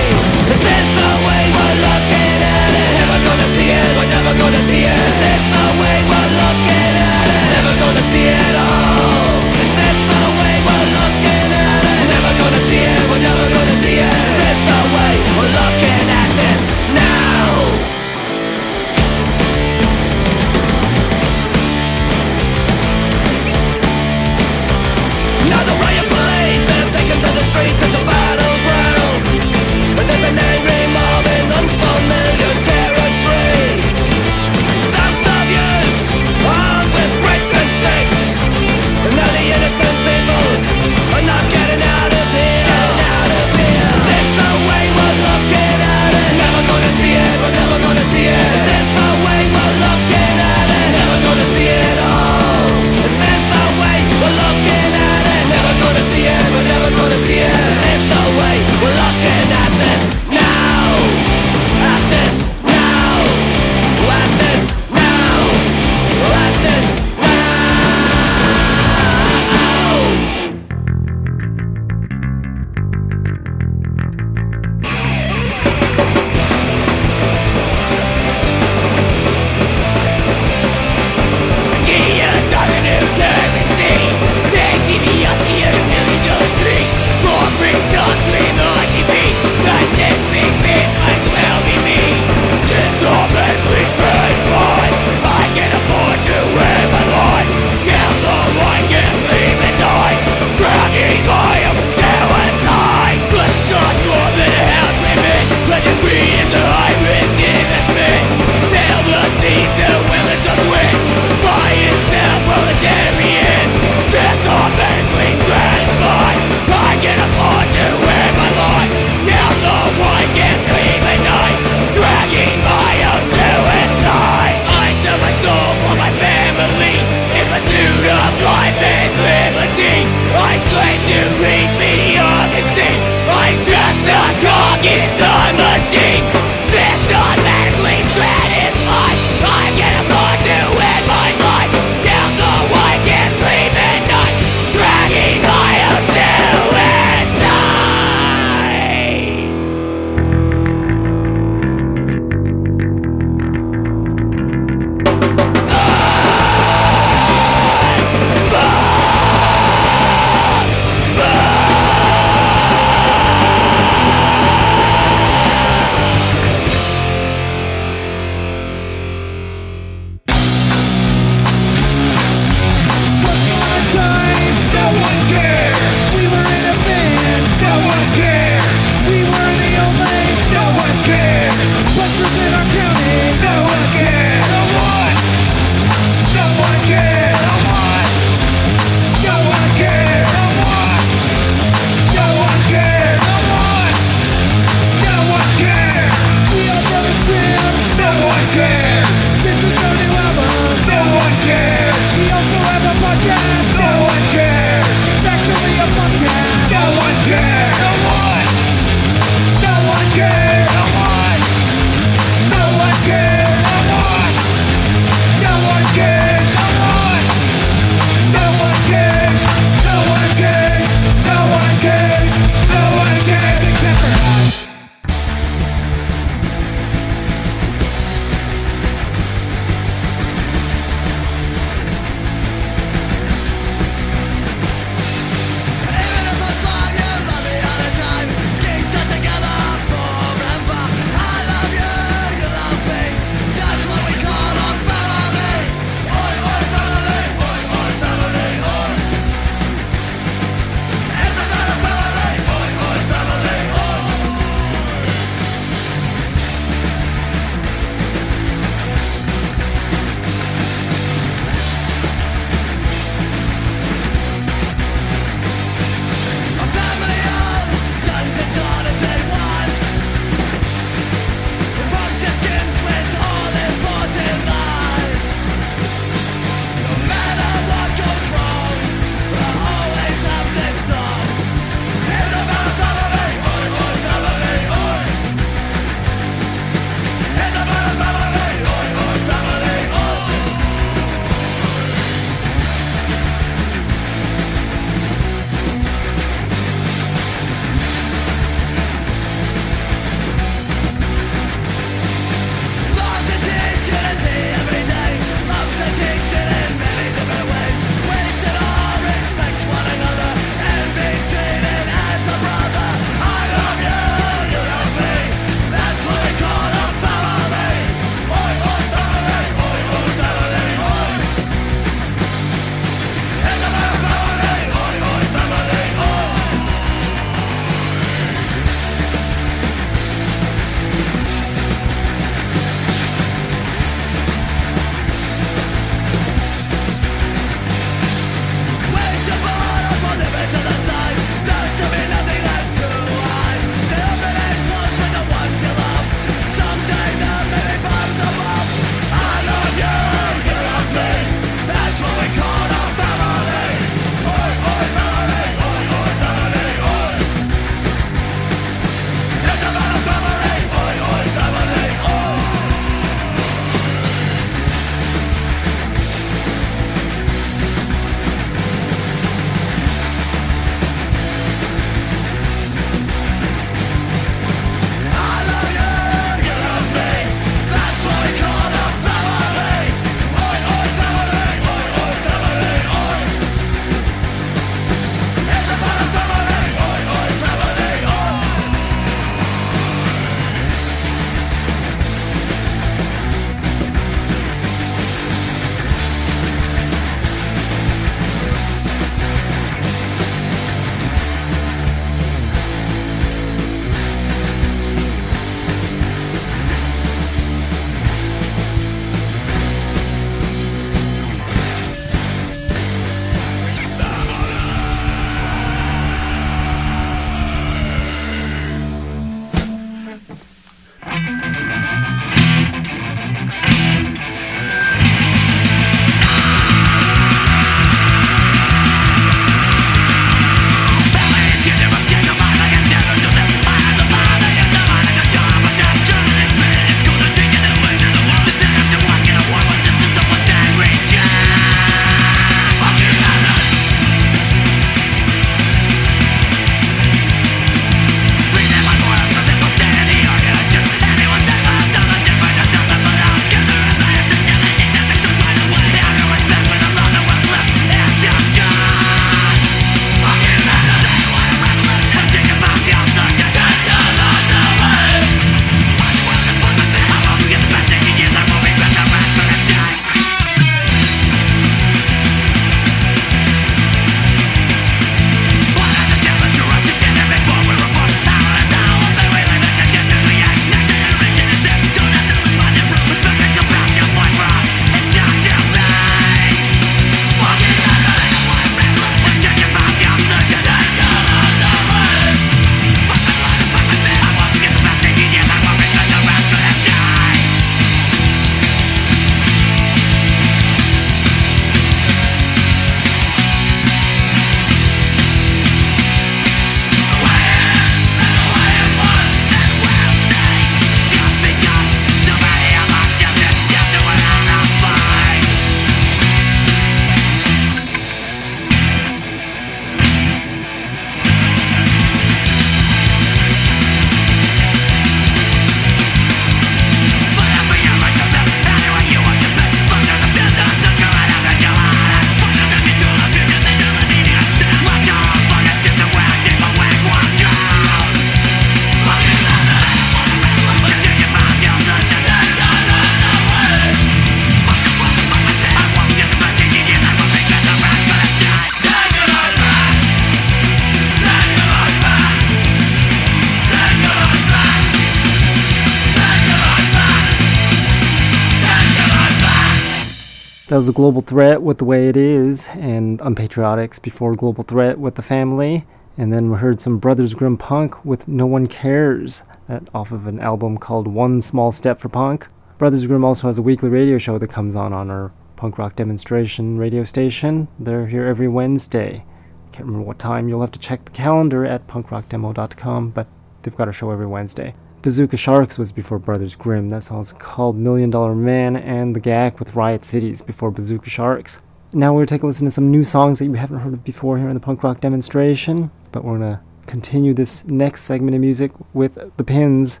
Was 560.84 560.90
a 560.90 560.92
global 560.92 561.22
threat 561.22 561.62
with 561.62 561.78
the 561.78 561.84
way 561.86 562.08
it 562.08 562.16
is, 562.16 562.68
and 562.74 563.18
Unpatriotics 563.20 564.02
before 564.02 564.34
Global 564.34 564.62
Threat 564.64 564.98
with 564.98 565.14
the 565.14 565.22
family. 565.22 565.86
And 566.18 566.30
then 566.30 566.50
we 566.50 566.58
heard 566.58 566.78
some 566.78 566.98
Brothers 566.98 567.32
Grimm 567.32 567.56
punk 567.56 568.04
with 568.04 568.28
No 568.28 568.44
One 568.44 568.66
Cares, 568.66 569.44
that 569.66 569.88
off 569.94 570.12
of 570.12 570.26
an 570.26 570.38
album 570.40 570.76
called 570.76 571.08
One 571.08 571.40
Small 571.40 571.72
Step 571.72 572.00
for 572.00 572.10
Punk. 572.10 572.48
Brothers 572.76 573.06
Grimm 573.06 573.24
also 573.24 573.46
has 573.46 573.56
a 573.56 573.62
weekly 573.62 573.88
radio 573.88 574.18
show 574.18 574.36
that 574.36 574.50
comes 574.50 574.76
on 574.76 574.92
on 574.92 575.10
our 575.10 575.32
punk 575.56 575.78
rock 575.78 575.96
demonstration 575.96 576.76
radio 576.76 577.02
station. 577.02 577.68
They're 577.78 578.08
here 578.08 578.26
every 578.26 578.48
Wednesday. 578.48 579.24
Can't 579.72 579.86
remember 579.86 580.06
what 580.06 580.18
time. 580.18 580.50
You'll 580.50 580.60
have 580.60 580.72
to 580.72 580.78
check 580.78 581.06
the 581.06 581.12
calendar 581.12 581.64
at 581.64 581.86
punkrockdemo.com, 581.86 583.08
but 583.08 583.26
they've 583.62 583.74
got 583.74 583.88
a 583.88 583.92
show 583.92 584.10
every 584.10 584.26
Wednesday. 584.26 584.74
Bazooka 585.04 585.36
Sharks 585.36 585.76
was 585.76 585.92
before 585.92 586.18
Brothers 586.18 586.54
Grimm. 586.54 586.88
That 586.88 587.02
song's 587.02 587.34
called 587.34 587.76
Million 587.76 588.08
Dollar 588.08 588.34
Man, 588.34 588.74
and 588.74 589.14
The 589.14 589.20
Gag 589.20 589.58
with 589.58 589.76
Riot 589.76 590.02
Cities 590.02 590.40
before 590.40 590.70
Bazooka 590.70 591.10
Sharks. 591.10 591.60
Now 591.92 592.14
we're 592.14 592.20
going 592.20 592.26
to 592.28 592.34
take 592.36 592.42
a 592.42 592.46
listen 592.46 592.64
to 592.64 592.70
some 592.70 592.90
new 592.90 593.04
songs 593.04 593.38
that 593.38 593.44
you 593.44 593.52
haven't 593.52 593.80
heard 593.80 593.92
of 593.92 594.02
before 594.02 594.38
here 594.38 594.48
in 594.48 594.54
the 594.54 594.60
punk 594.60 594.82
rock 594.82 595.02
demonstration, 595.02 595.90
but 596.10 596.24
we're 596.24 596.38
going 596.38 596.54
to 596.54 596.60
continue 596.86 597.34
this 597.34 597.66
next 597.66 598.04
segment 598.04 598.34
of 598.34 598.40
music 598.40 598.72
with 598.94 599.18
The 599.36 599.44
Pins, 599.44 600.00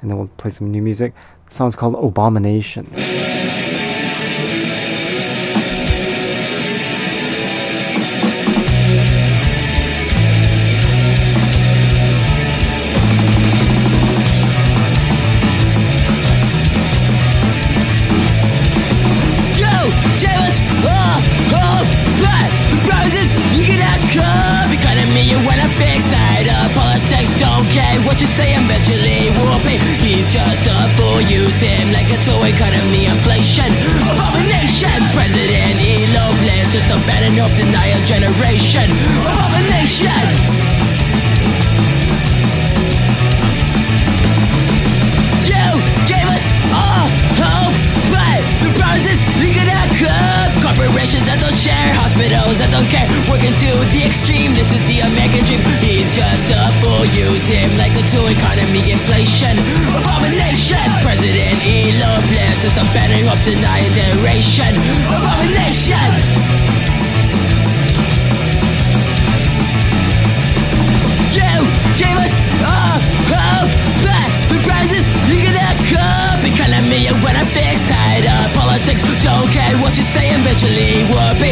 and 0.00 0.08
then 0.08 0.16
we'll 0.16 0.28
play 0.36 0.52
some 0.52 0.70
new 0.70 0.80
music. 0.80 1.12
The 1.46 1.52
song's 1.52 1.74
called 1.74 1.96
Abomination. 1.96 2.86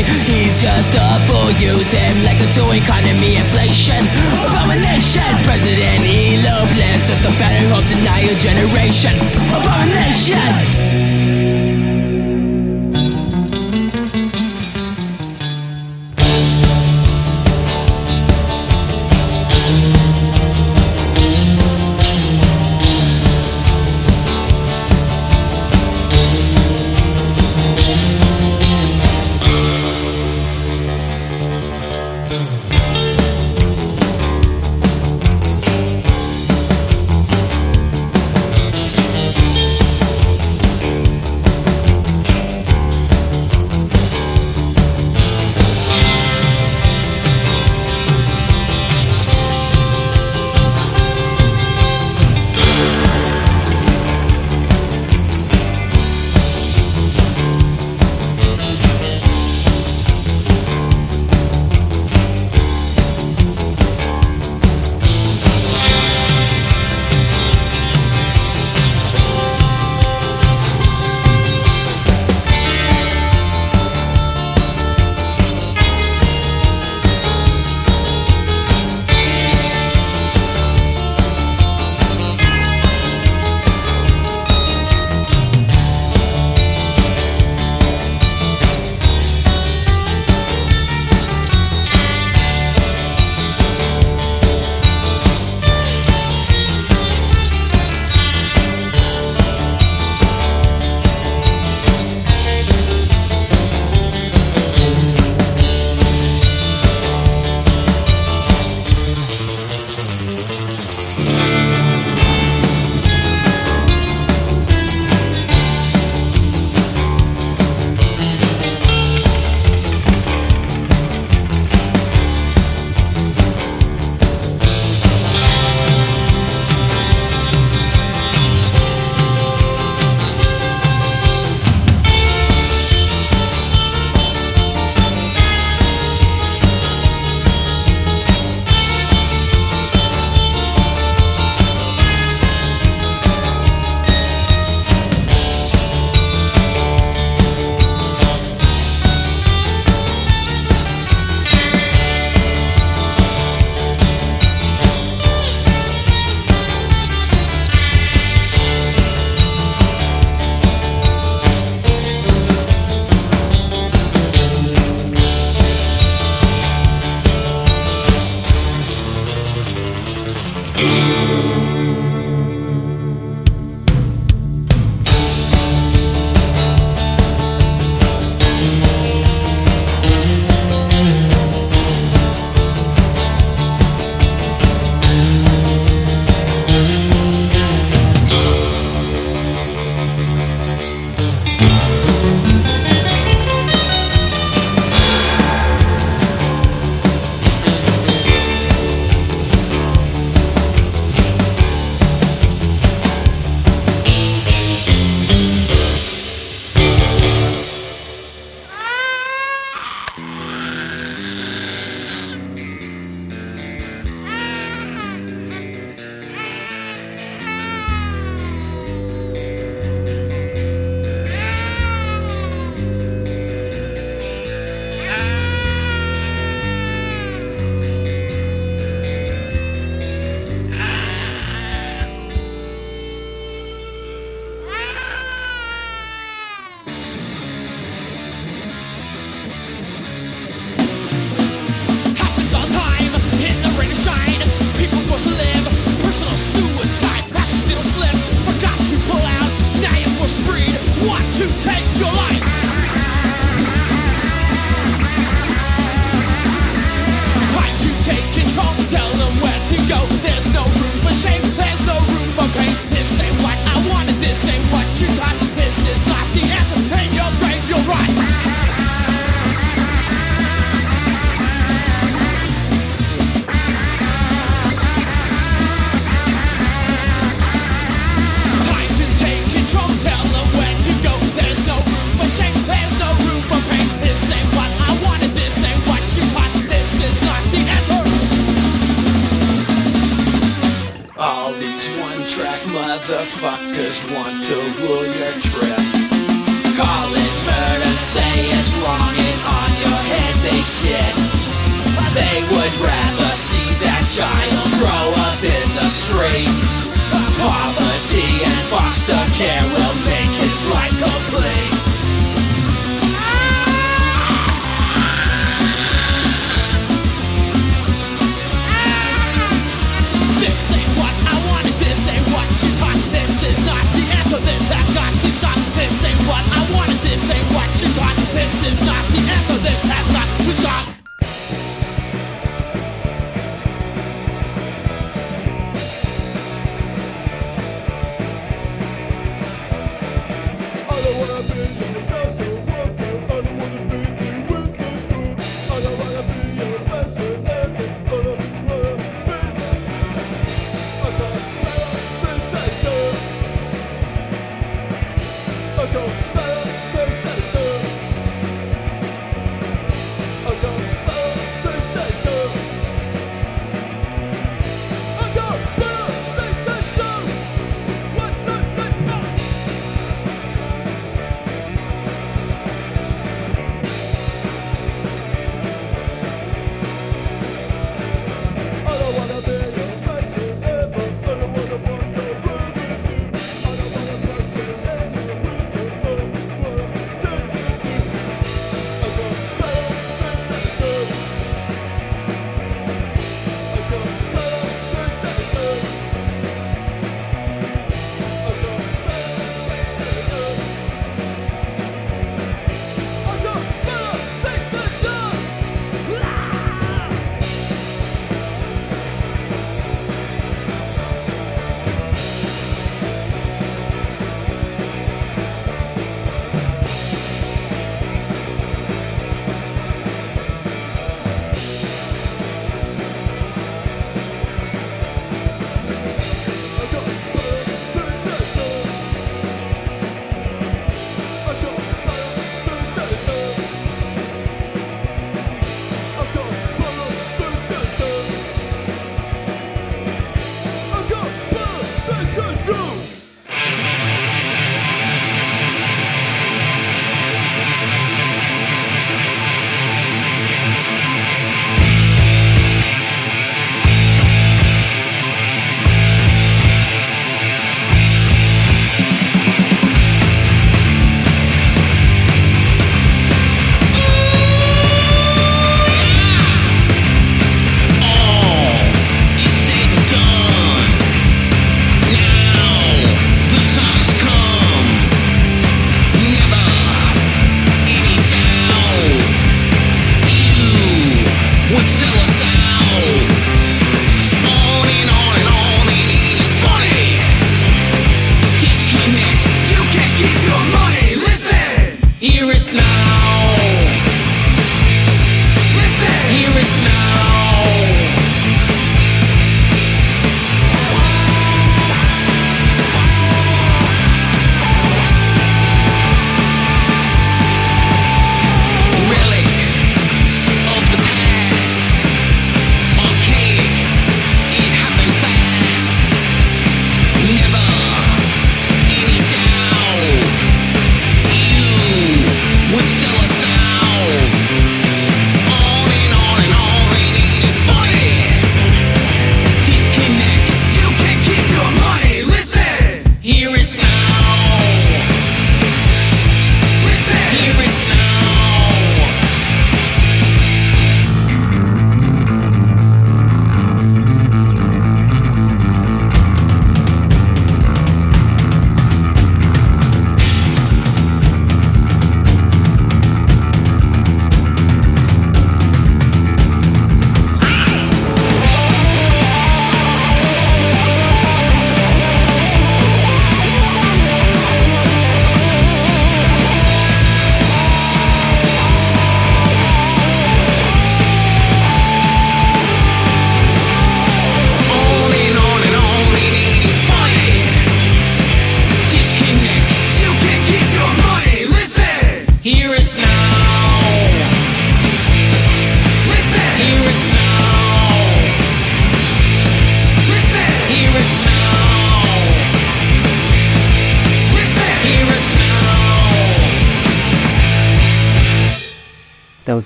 He's 0.03 0.61
just 0.61 0.93
a 0.95 1.07
fool. 1.27 1.55
Him 1.55 2.23
like 2.25 2.41
a 2.41 2.49
tool. 2.51 2.73
Economy, 2.75 3.37
inflation, 3.37 4.03
abomination. 4.43 5.31
President 5.47 6.03
Elon 6.03 6.67
Bless 6.75 7.07
just 7.09 7.23
a 7.23 7.31
banner 7.39 7.75
of 7.75 7.87
denial 7.87 8.35
generation. 8.37 9.15
Abomination. 9.55 11.14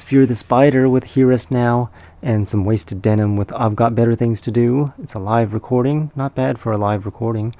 Fear 0.08 0.24
the 0.24 0.36
Spider 0.36 0.88
with 0.88 1.04
Hear 1.04 1.30
Us 1.30 1.50
Now, 1.50 1.90
and 2.22 2.48
some 2.48 2.64
Wasted 2.64 3.02
Denim 3.02 3.36
with 3.36 3.52
I've 3.52 3.76
Got 3.76 3.94
Better 3.94 4.14
Things 4.14 4.40
to 4.40 4.50
Do. 4.50 4.94
It's 5.02 5.12
a 5.12 5.18
live 5.18 5.52
recording, 5.52 6.12
not 6.16 6.34
bad 6.34 6.58
for 6.58 6.72
a 6.72 6.78
live 6.78 7.04
recording. 7.04 7.54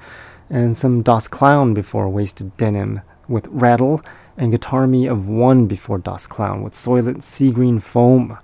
And 0.49 0.75
some 0.75 1.03
Das 1.03 1.27
Clown 1.27 1.75
before 1.75 2.09
Wasted 2.09 2.57
Denim 2.57 3.01
with 3.27 3.45
Rattle, 3.51 4.01
and 4.35 4.51
Guitar 4.51 4.87
Me 4.87 5.05
of 5.05 5.27
One 5.27 5.67
before 5.67 5.99
Das 5.99 6.25
Clown 6.25 6.63
with 6.63 6.73
Soylent 6.73 7.21
Sea 7.21 7.51
Green 7.51 7.77
Foam. 7.77 8.39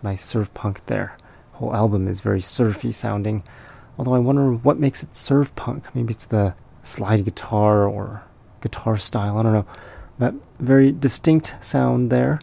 Nice 0.00 0.24
surf 0.24 0.54
punk 0.54 0.86
there. 0.86 1.16
Whole 1.54 1.74
album 1.74 2.06
is 2.06 2.20
very 2.20 2.40
surfy 2.40 2.92
sounding. 2.92 3.42
Although 3.98 4.14
I 4.14 4.20
wonder 4.20 4.52
what 4.52 4.78
makes 4.78 5.02
it 5.02 5.16
surf 5.16 5.52
punk. 5.56 5.92
Maybe 5.92 6.14
it's 6.14 6.24
the 6.24 6.54
slide 6.84 7.24
guitar 7.24 7.84
or 7.84 8.22
guitar 8.60 8.96
style. 8.96 9.38
I 9.38 9.42
don't 9.42 9.54
know. 9.54 9.66
But 10.20 10.34
very 10.60 10.92
distinct 10.92 11.56
sound 11.60 12.12
there. 12.12 12.38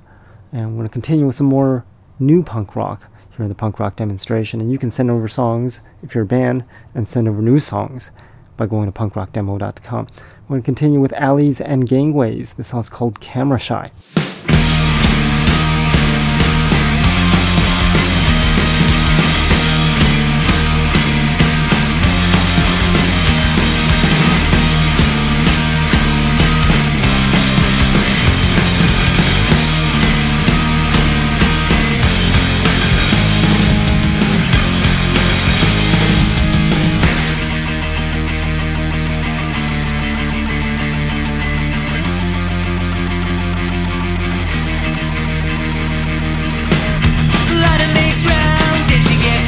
And 0.51 0.71
we're 0.71 0.77
going 0.77 0.89
to 0.89 0.93
continue 0.93 1.25
with 1.25 1.35
some 1.35 1.47
more 1.47 1.85
new 2.19 2.43
punk 2.43 2.75
rock 2.75 3.07
here 3.31 3.43
in 3.43 3.49
the 3.49 3.55
punk 3.55 3.79
rock 3.79 3.95
demonstration. 3.95 4.61
And 4.61 4.71
you 4.71 4.77
can 4.77 4.91
send 4.91 5.09
over 5.09 5.27
songs 5.27 5.81
if 6.03 6.13
you're 6.13 6.23
a 6.23 6.27
band 6.27 6.65
and 6.93 7.07
send 7.07 7.27
over 7.27 7.41
new 7.41 7.59
songs 7.59 8.11
by 8.57 8.65
going 8.65 8.91
to 8.91 8.97
punkrockdemo.com. 8.97 10.07
We're 10.47 10.55
going 10.55 10.61
to 10.61 10.65
continue 10.65 10.99
with 10.99 11.13
Alleys 11.13 11.61
and 11.61 11.87
Gangways. 11.87 12.55
This 12.55 12.67
song's 12.67 12.89
called 12.89 13.19
Camera 13.19 13.59
Shy. 13.59 13.91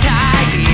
Chaser, 0.04 0.73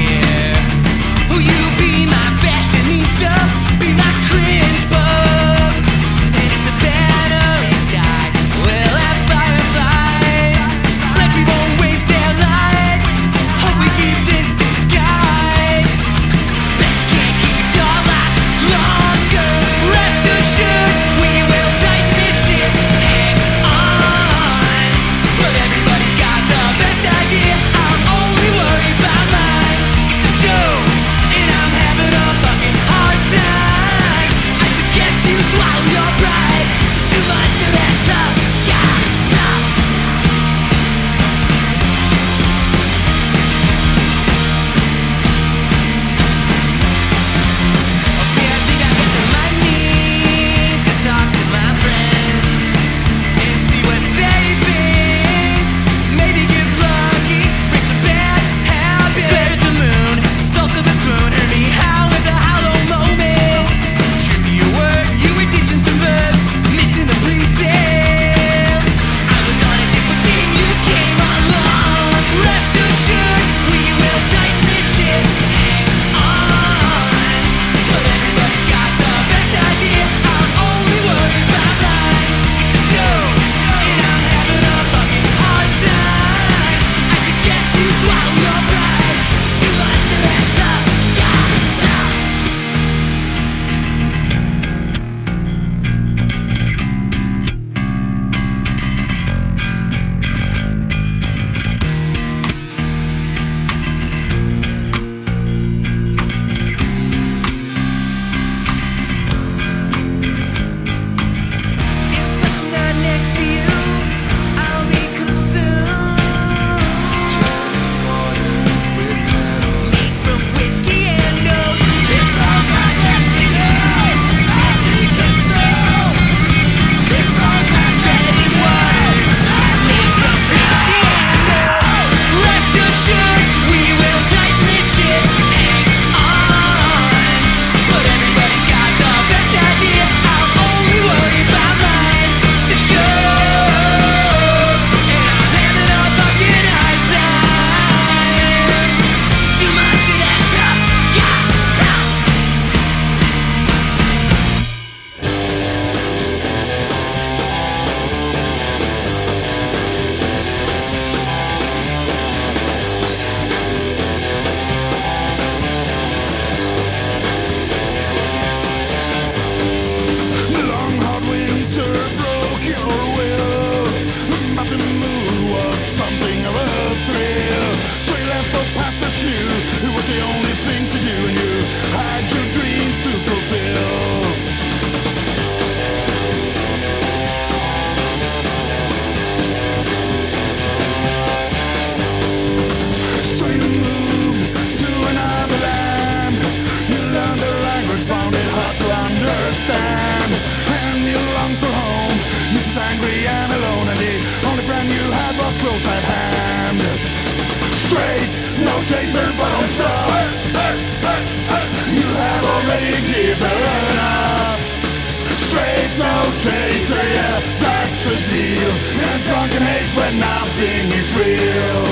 is 220.91 221.13
real. 221.13 221.85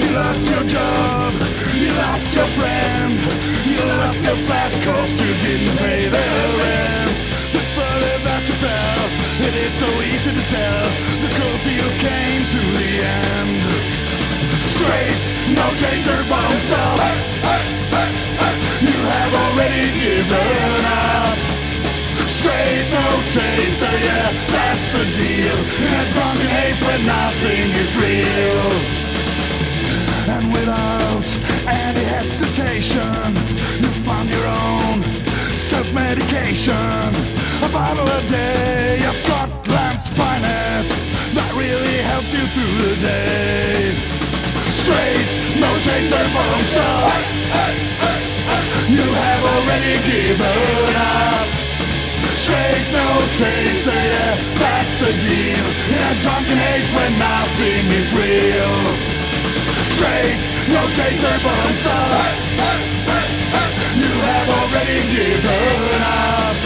You 0.00 0.10
lost 0.16 0.46
your 0.50 0.64
job, 0.64 1.32
you 1.74 1.90
lost 1.92 2.34
your 2.34 2.46
friend, 2.58 3.12
you 3.66 3.78
left 3.78 4.24
your 4.24 4.36
flat 4.46 4.72
cause 4.84 5.20
you 5.20 5.32
didn't 5.44 5.76
pay 5.78 6.08
the 6.08 6.26
rent. 6.60 7.18
The 7.54 7.62
further 7.76 8.16
that 8.26 8.42
you 8.48 8.56
fell, 8.62 9.02
it 9.48 9.54
is 9.54 9.72
so 9.78 9.90
easy 10.10 10.32
to 10.32 10.44
tell, 10.48 10.84
the 11.22 11.30
closer 11.38 11.72
you 11.80 11.88
came 11.98 12.42
to 12.54 12.60
the 12.78 12.90
end. 13.04 13.52
Straight, 14.62 15.24
no 15.54 15.66
chaser, 15.76 16.24
but 16.28 16.50
himself. 16.50 17.30
You 17.74 17.79
have 19.30 19.54
already 19.54 19.86
given 20.00 20.84
up. 20.84 21.38
Straight, 22.26 22.86
no 22.90 23.06
chaser, 23.30 23.96
yeah, 23.98 24.32
that's 24.50 24.92
the 24.92 25.04
deal. 25.16 25.58
In 25.86 26.12
drunken 26.12 26.46
haze 26.46 26.80
when 26.82 27.06
nothing 27.06 27.70
is 27.82 27.96
real 27.96 29.10
and 30.30 30.52
without 30.52 31.28
any 31.66 32.04
hesitation, 32.04 33.34
you 33.82 33.90
found 34.04 34.30
your 34.30 34.46
own 34.46 35.02
self-medication. 35.58 37.10
A 37.62 37.68
bottle 37.72 38.08
a 38.08 38.26
day 38.28 39.04
of 39.06 39.16
Scotland's 39.16 40.08
finest 40.12 40.88
that 41.34 41.52
really 41.54 41.98
helped 42.10 42.32
you 42.32 42.46
through 42.54 42.76
the 42.88 42.96
day. 43.02 43.92
Straight, 44.70 45.60
no 45.60 45.78
chaser 45.80 46.24
for 46.30 46.46
himself. 46.56 48.29
You 48.88 49.02
have 49.02 49.42
already 49.44 49.94
given 50.08 50.94
up. 50.96 51.48
Straight, 52.40 52.86
no 52.92 53.08
chaser, 53.36 53.92
yeah, 53.92 54.36
that's 54.56 54.94
the 55.02 55.12
deal. 55.12 55.66
In 55.92 56.00
a 56.00 56.14
drunken 56.22 56.56
haze 56.56 56.92
when 56.94 57.12
nothing 57.18 57.84
is 58.00 58.08
real 58.14 59.20
straight, 60.00 60.44
no 60.72 60.82
chaser 60.96 61.36
for 61.44 61.56
himself. 61.68 62.40
You 64.00 64.12
have 64.30 64.48
already 64.48 65.00
given 65.12 66.00
up. 66.00 66.56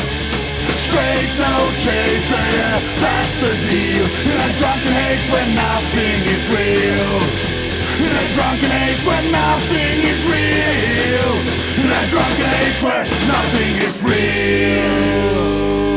Straight, 0.87 1.33
no 1.43 1.57
chaser, 1.83 2.45
yeah, 2.55 2.79
that's 3.03 3.37
the 3.43 3.53
deal. 3.67 4.07
In 4.31 4.39
a 4.39 4.51
drunken 4.61 4.95
haze 5.01 5.27
when 5.35 5.49
nothing 5.55 6.19
is 6.37 6.45
real. 6.59 7.64
In 7.97 8.11
a 8.11 8.35
drunken 8.35 8.73
age 8.73 9.05
when 9.05 9.31
nothing 9.31 10.03
is 10.03 10.25
real. 10.25 11.31
In 11.79 11.91
a 11.93 12.11
drunken 12.11 12.47
haze 12.47 12.83
where 12.83 13.05
nothing 13.29 13.77
is 13.77 14.03
real. 14.03 15.94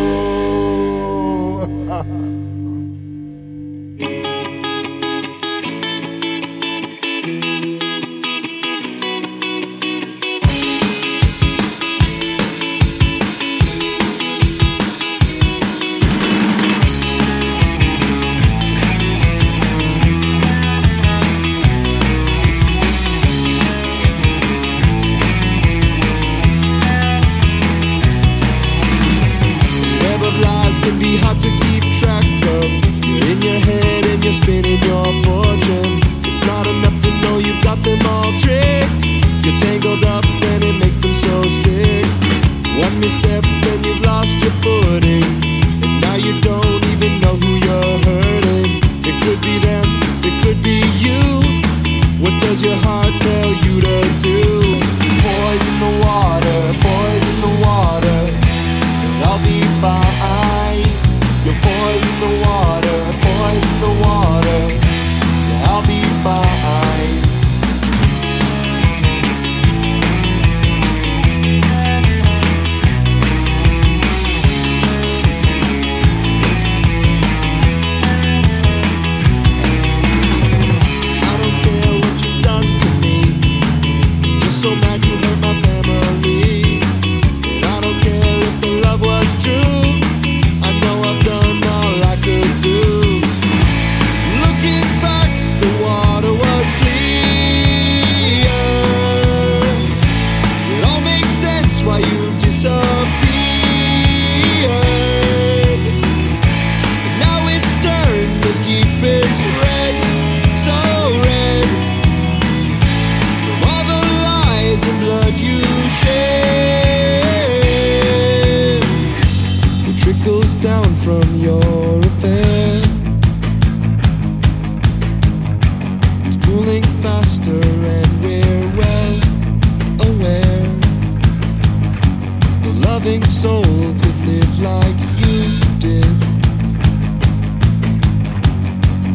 Loving 132.97 133.25
soul 133.27 133.61
could 133.61 134.19
live 134.25 134.59
like 134.59 134.99
you 135.21 135.37
did 135.77 136.17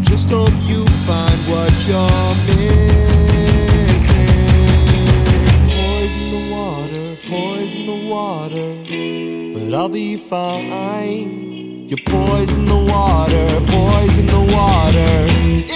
Just 0.05 0.31
hope 0.31 0.55
you 0.71 0.87
find 1.07 1.41
what 1.51 1.73
you're 1.89 2.35
missing. 2.47 2.69
Poison 5.79 6.27
the 6.35 6.43
water, 6.53 7.07
poison 7.29 7.83
the 7.87 7.99
water, 8.07 8.69
but 9.53 9.75
I'll 9.77 9.89
be 9.89 10.17
fine. 10.17 11.89
You 11.89 11.97
poison 12.07 12.67
the 12.67 12.83
water, 12.95 13.47
poison 13.67 14.27
the 14.27 14.45
water. 14.59 15.27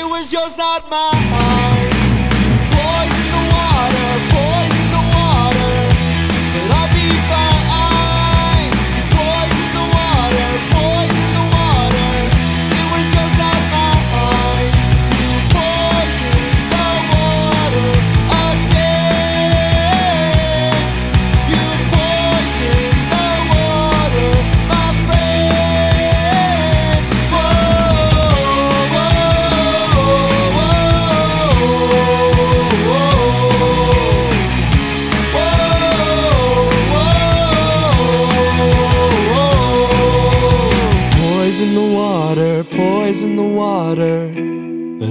It 0.00 0.06
was 0.08 0.32
yours, 0.32 0.56
not 0.56 0.88
mine. 0.88 1.75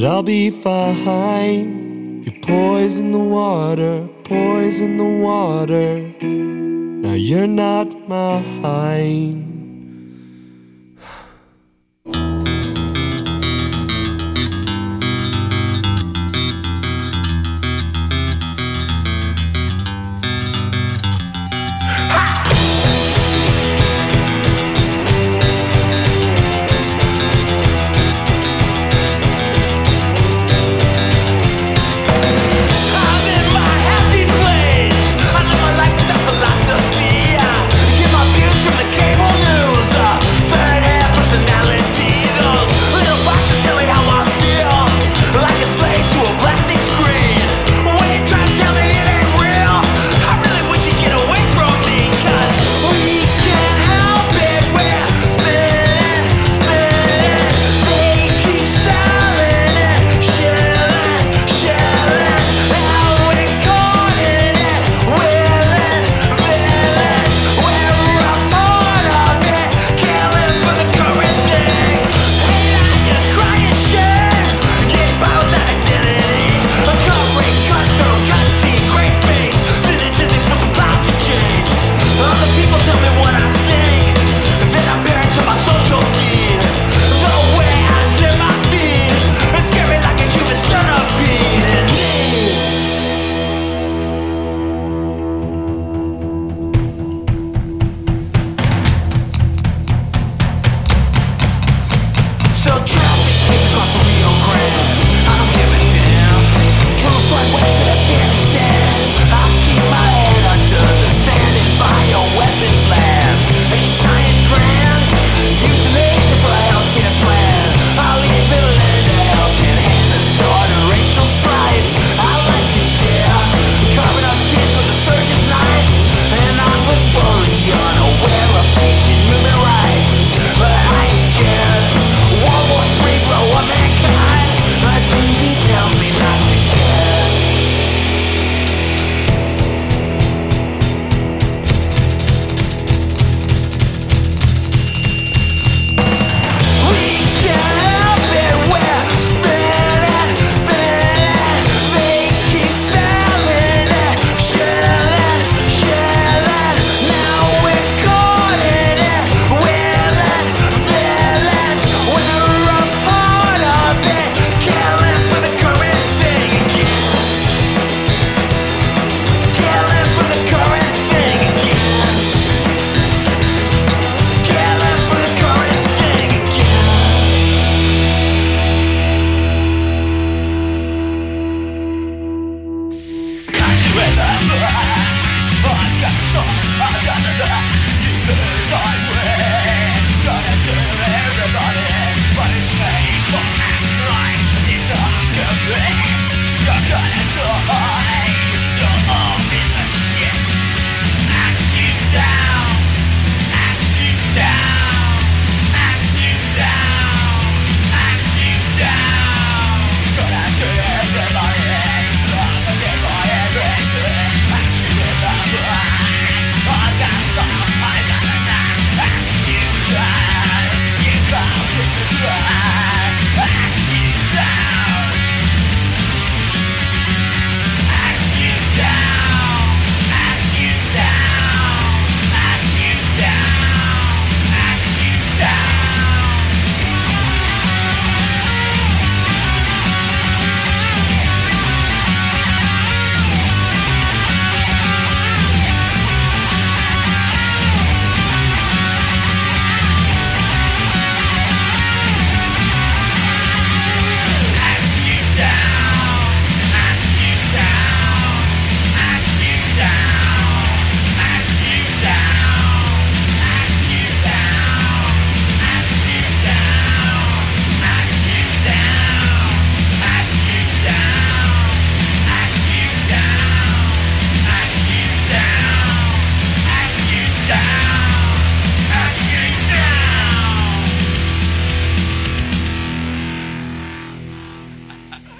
I'll 0.06 0.22
be 0.22 0.52
fine. 0.52 2.24
You 2.24 2.32
poison 2.42 3.12
the 3.12 3.20
water, 3.20 4.08
poison 4.24 4.98
the 4.98 5.20
water. 5.20 6.00
Now 6.22 7.14
you're 7.14 7.48
not 7.48 7.88
mine. 8.08 9.45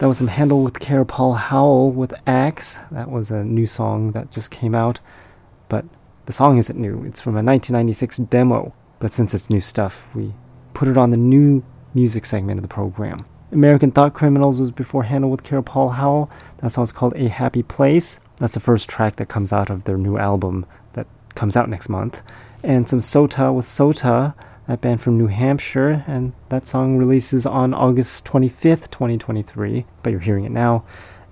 That 0.06 0.10
was 0.10 0.20
some 0.20 0.28
Handle 0.28 0.64
with 0.64 0.80
Care, 0.80 1.04
Paul 1.04 1.34
Howell 1.34 1.92
with 1.92 2.14
Axe. 2.28 2.78
That 2.92 3.10
was 3.10 3.32
a 3.32 3.44
new 3.44 3.66
song 3.66 4.12
that 4.12 4.30
just 4.30 4.52
came 4.52 4.76
out, 4.76 5.00
but 5.68 5.84
the 6.28 6.32
song 6.32 6.60
isn't 6.60 6.78
new. 6.78 7.04
It's 7.06 7.20
from 7.20 7.34
a 7.34 7.42
1996 7.42 8.18
demo, 8.18 8.76
but 9.00 9.12
since 9.12 9.34
it's 9.34 9.50
new 9.50 9.60
stuff, 9.60 10.08
we 10.14 10.36
put 10.76 10.88
it 10.88 10.96
on 10.96 11.10
the 11.10 11.18
new 11.18 11.64
music 11.96 12.26
segment 12.26 12.60
of 12.60 12.62
the 12.62 12.68
program. 12.68 13.26
American 13.52 13.90
Thought 13.90 14.14
Criminals 14.14 14.62
was 14.62 14.70
before 14.70 15.06
Handle 15.06 15.32
with 15.32 15.42
Care, 15.42 15.64
Paul 15.64 15.90
Howell. 15.90 16.30
That 16.60 16.70
song's 16.70 16.92
called 16.92 17.16
A 17.16 17.28
Happy 17.28 17.64
Place. 17.64 18.20
That's 18.38 18.54
the 18.54 18.60
first 18.60 18.88
track 18.88 19.16
that 19.16 19.28
comes 19.28 19.52
out 19.52 19.72
of 19.72 19.86
their 19.86 19.98
new 19.98 20.20
album 20.20 20.68
that 20.94 21.08
comes 21.34 21.58
out 21.58 21.68
next 21.68 21.90
month. 21.90 22.22
And 22.62 22.88
some 22.88 23.00
Sota 23.00 23.52
with 23.52 23.66
Sota 23.66 24.36
that 24.68 24.82
band 24.82 25.02
from 25.02 25.18
New 25.18 25.28
Hampshire, 25.28 26.04
and 26.08 26.34
that 26.50 26.68
song 26.68 26.98
releases 26.98 27.46
on 27.46 27.74
August 27.74 28.26
25th, 28.26 28.90
2023, 28.90 29.86
but 30.02 30.10
you're 30.10 30.20
hearing 30.20 30.46
it 30.46 30.52
now. 30.52 30.84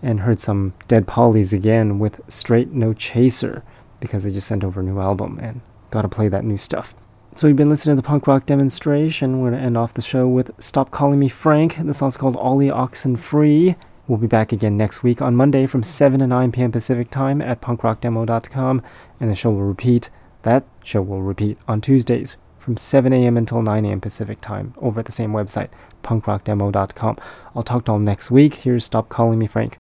And 0.01 0.19
heard 0.19 0.39
some 0.39 0.73
Dead 0.89 1.07
Pollies 1.07 1.53
again 1.53 1.97
with 1.97 2.19
Straight 2.27 2.71
No 2.71 2.93
Chaser 2.93 3.63
because 4.01 4.25
they 4.25 4.31
just 4.31 4.47
sent 4.47 4.63
over 4.63 4.81
a 4.81 4.83
new 4.83 4.99
album 4.99 5.39
and 5.41 5.61
gotta 5.91 6.09
play 6.09 6.27
that 6.27 6.43
new 6.43 6.57
stuff. 6.57 6.93
So 7.35 7.47
we've 7.47 7.55
been 7.55 7.69
listening 7.69 7.95
to 7.95 8.01
the 8.01 8.05
punk 8.05 8.27
rock 8.27 8.45
demonstration. 8.45 9.39
We're 9.39 9.51
gonna 9.51 9.63
end 9.63 9.77
off 9.77 9.93
the 9.93 10.01
show 10.01 10.27
with 10.27 10.51
Stop 10.59 10.91
Calling 10.91 11.19
Me 11.19 11.29
Frank. 11.29 11.77
The 11.81 11.93
song's 11.93 12.17
called 12.17 12.35
Ollie 12.35 12.69
Oxen 12.69 13.15
Free. 13.15 13.75
We'll 14.07 14.17
be 14.17 14.27
back 14.27 14.51
again 14.51 14.75
next 14.75 15.03
week 15.03 15.21
on 15.21 15.37
Monday 15.37 15.65
from 15.65 15.81
7 15.81 16.19
to 16.19 16.27
9 16.27 16.51
p.m. 16.51 16.73
Pacific 16.73 17.09
time 17.09 17.41
at 17.41 17.61
punkrockdemo.com, 17.61 18.81
and 19.21 19.29
the 19.29 19.35
show 19.35 19.51
will 19.51 19.63
repeat. 19.63 20.09
That 20.41 20.65
show 20.83 21.01
will 21.01 21.21
repeat 21.21 21.57
on 21.69 21.79
Tuesdays 21.79 22.35
from 22.63 22.77
7 22.77 23.11
a.m. 23.11 23.35
until 23.35 23.61
9 23.61 23.83
a.m. 23.83 23.99
Pacific 23.99 24.39
time 24.39 24.73
over 24.77 25.01
at 25.01 25.05
the 25.05 25.11
same 25.11 25.33
website, 25.33 25.67
punkrockdemo.com. 26.01 27.17
I'll 27.53 27.63
talk 27.63 27.85
to 27.85 27.91
all 27.91 27.99
next 27.99 28.31
week. 28.31 28.55
Here's 28.55 28.85
Stop 28.85 29.09
Calling 29.09 29.37
Me 29.37 29.47
Frank. 29.47 29.77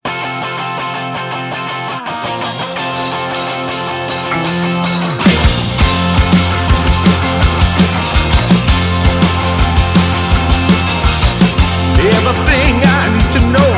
Everything 12.03 12.75
I 12.83 13.03
need 13.15 13.31
to 13.39 13.43
know, 13.55 13.73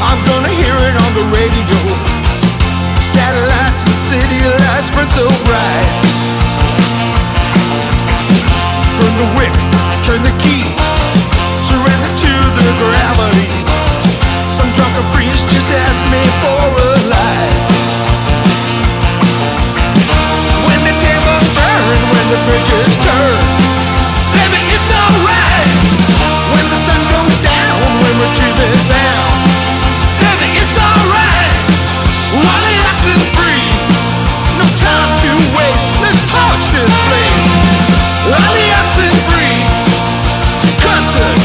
I'm 0.00 0.20
gonna 0.24 0.48
hear 0.56 0.76
it 0.80 0.96
on 0.96 1.10
the 1.12 1.26
radio. 1.28 1.80
Satellites 3.12 3.84
and 3.84 3.98
city 4.08 4.40
lights 4.64 4.90
burn 4.96 5.08
so 5.08 5.28
bright. 5.44 5.87
The 9.18 9.30
wick, 9.34 9.50
turn 10.06 10.22
the 10.22 10.30
key, 10.38 10.62
surrender 11.66 12.12
to 12.22 12.32
the 12.54 12.74
gravity. 12.78 13.50
Some 14.54 14.70
drunken 14.78 15.02
priest 15.10 15.42
just 15.50 15.66
asked 15.74 16.06
me 16.06 16.22
for 16.38 16.54
a 16.54 16.90
light. 17.10 17.58
When 20.70 20.80
the 20.86 20.94
tables 21.02 21.48
burn, 21.50 21.98
when 22.14 22.26
the 22.30 22.40
bridges 22.46 22.94
turn, 23.02 23.42
baby, 24.38 24.62
it's 24.70 24.90
alright. 24.94 25.70
When 26.54 26.66
the 26.70 26.78
sun 26.86 27.02
goes 27.10 27.36
down, 27.42 27.78
when 27.98 28.14
we're 28.22 28.34
driven 28.38 28.70
down, 28.86 29.30
baby, 30.22 30.48
it's 30.62 30.78
alright. 30.78 31.58
While 32.38 32.68
no 34.58 34.66
time 34.78 35.10
to 35.22 35.30
waste. 35.58 35.86
Let's 36.02 36.22
torch 36.30 36.64
this 36.70 36.94
place. 37.10 37.27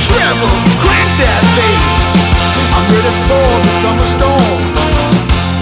The 0.04 0.14
treble, 0.16 0.52
that 1.20 1.44
bass. 1.56 1.96
I'm 2.76 2.86
ready 2.92 3.14
for 3.30 3.50
the 3.64 3.72
summer 3.80 4.08
storm. 4.16 4.62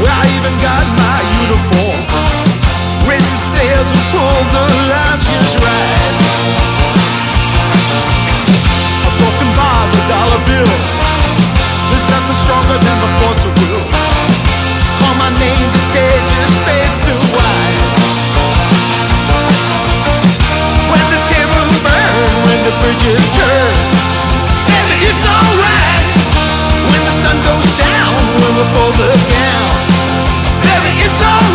I 0.02 0.26
even 0.34 0.56
got 0.66 0.86
my 0.98 1.20
uniform. 1.46 2.02
Raise 3.06 3.26
the 3.26 3.42
sails 3.54 3.90
and 3.92 4.02
pull 4.10 4.42
the 4.50 4.66
lines 4.90 5.26
just 5.30 5.56
right. 5.62 6.16
A 9.06 9.12
broken 9.22 9.50
bar's 9.54 9.94
a 9.94 10.02
dollar 10.10 10.42
bill. 10.50 10.74
There's 11.90 12.08
nothing 12.10 12.38
stronger 12.42 12.78
than 12.82 12.98
the 12.98 13.12
force 13.22 13.42
of 13.46 13.54
will. 13.62 13.86
Call 15.02 15.16
my 15.22 15.30
name, 15.38 15.70
the 15.70 15.86
day 15.94 16.16
just 16.18 16.58
fades 16.66 16.98
to 17.06 17.14
white. 17.36 17.82
When 20.90 21.06
the 21.14 21.22
tables 21.30 21.76
burn, 21.86 22.30
when 22.46 22.60
the 22.66 22.74
bridges 22.82 23.26
turn, 23.38 24.02
alright. 25.32 26.06
When 26.92 27.02
the 27.08 27.16
sun 27.24 27.38
goes 27.48 27.70
down, 27.80 28.12
when 28.42 28.52
we 28.58 28.64
fold 28.74 28.96
the 29.00 29.10
gown, 29.32 29.76
baby, 30.66 30.92
it's 31.08 31.22
alright. 31.22 31.51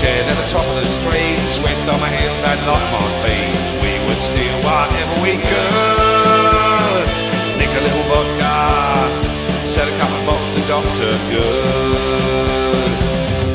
Shed 0.00 0.24
at 0.32 0.36
the 0.40 0.48
top 0.48 0.64
of 0.64 0.76
the 0.80 0.88
street, 0.88 1.36
swift 1.44 1.84
on 1.92 2.00
my 2.00 2.08
heels 2.08 2.42
and 2.48 2.60
not 2.64 2.80
my 2.88 3.04
feet. 3.20 3.52
We 3.84 3.92
would 4.08 4.20
steal 4.24 4.56
whatever 4.64 5.14
we 5.20 5.36
could. 5.36 7.04
Nick 7.60 7.68
a 7.68 7.82
little 7.84 8.06
vodka, 8.08 8.56
sell 9.68 9.84
a 9.84 9.96
couple 10.00 10.16
of 10.16 10.24
bottles 10.24 10.52
to 10.56 10.62
Doctor 10.72 11.12
Good. 11.28 12.90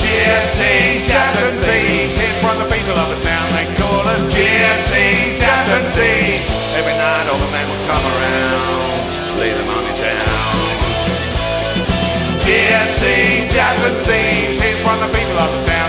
GFC, 0.06 0.62
jazz 1.10 1.34
and 1.42 1.58
thieves, 1.66 2.14
hid 2.14 2.36
from 2.46 2.62
the 2.62 2.70
people 2.70 2.94
of 2.94 3.10
the 3.10 3.20
town. 3.26 3.46
They 3.58 3.66
call 3.82 4.06
us 4.06 4.22
GFC, 4.30 4.94
jazz 5.42 5.68
and 5.74 5.88
thieves. 5.98 6.46
Every 6.78 6.94
night 6.94 7.26
all 7.26 7.42
the 7.42 7.50
men 7.50 7.66
would 7.74 7.86
come 7.90 8.06
around, 8.06 9.42
lay 9.42 9.50
the 9.50 9.66
money 9.66 9.94
down. 9.98 10.46
GFC, 12.46 13.50
jazz 13.50 13.80
and 13.82 13.98
thieves, 14.06 14.62
hid 14.62 14.78
from 14.86 15.02
the 15.02 15.10
people 15.10 15.38
of 15.42 15.50
the 15.58 15.62
town. 15.66 15.85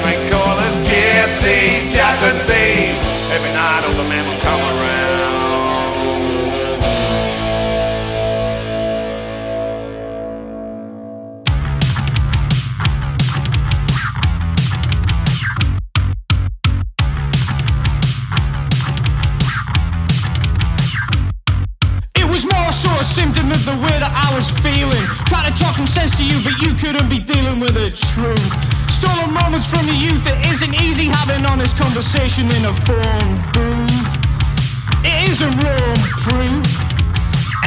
GFC, 1.17 1.91
jazz 1.93 2.23
and 2.25 2.39
thieves. 2.47 3.01
Every 3.33 3.51
night 3.53 3.87
all 3.87 3.95
the 3.95 4.07
men 4.07 4.29
would 4.29 4.39
come 4.43 4.61
around. 4.61 5.16
Conversation 31.77 32.49
in 32.57 32.65
a 32.65 32.75
phone 32.89 33.31
booth. 33.53 34.09
It 35.05 35.17
isn't 35.31 35.55
wrong 35.61 35.99
proof. 36.25 36.67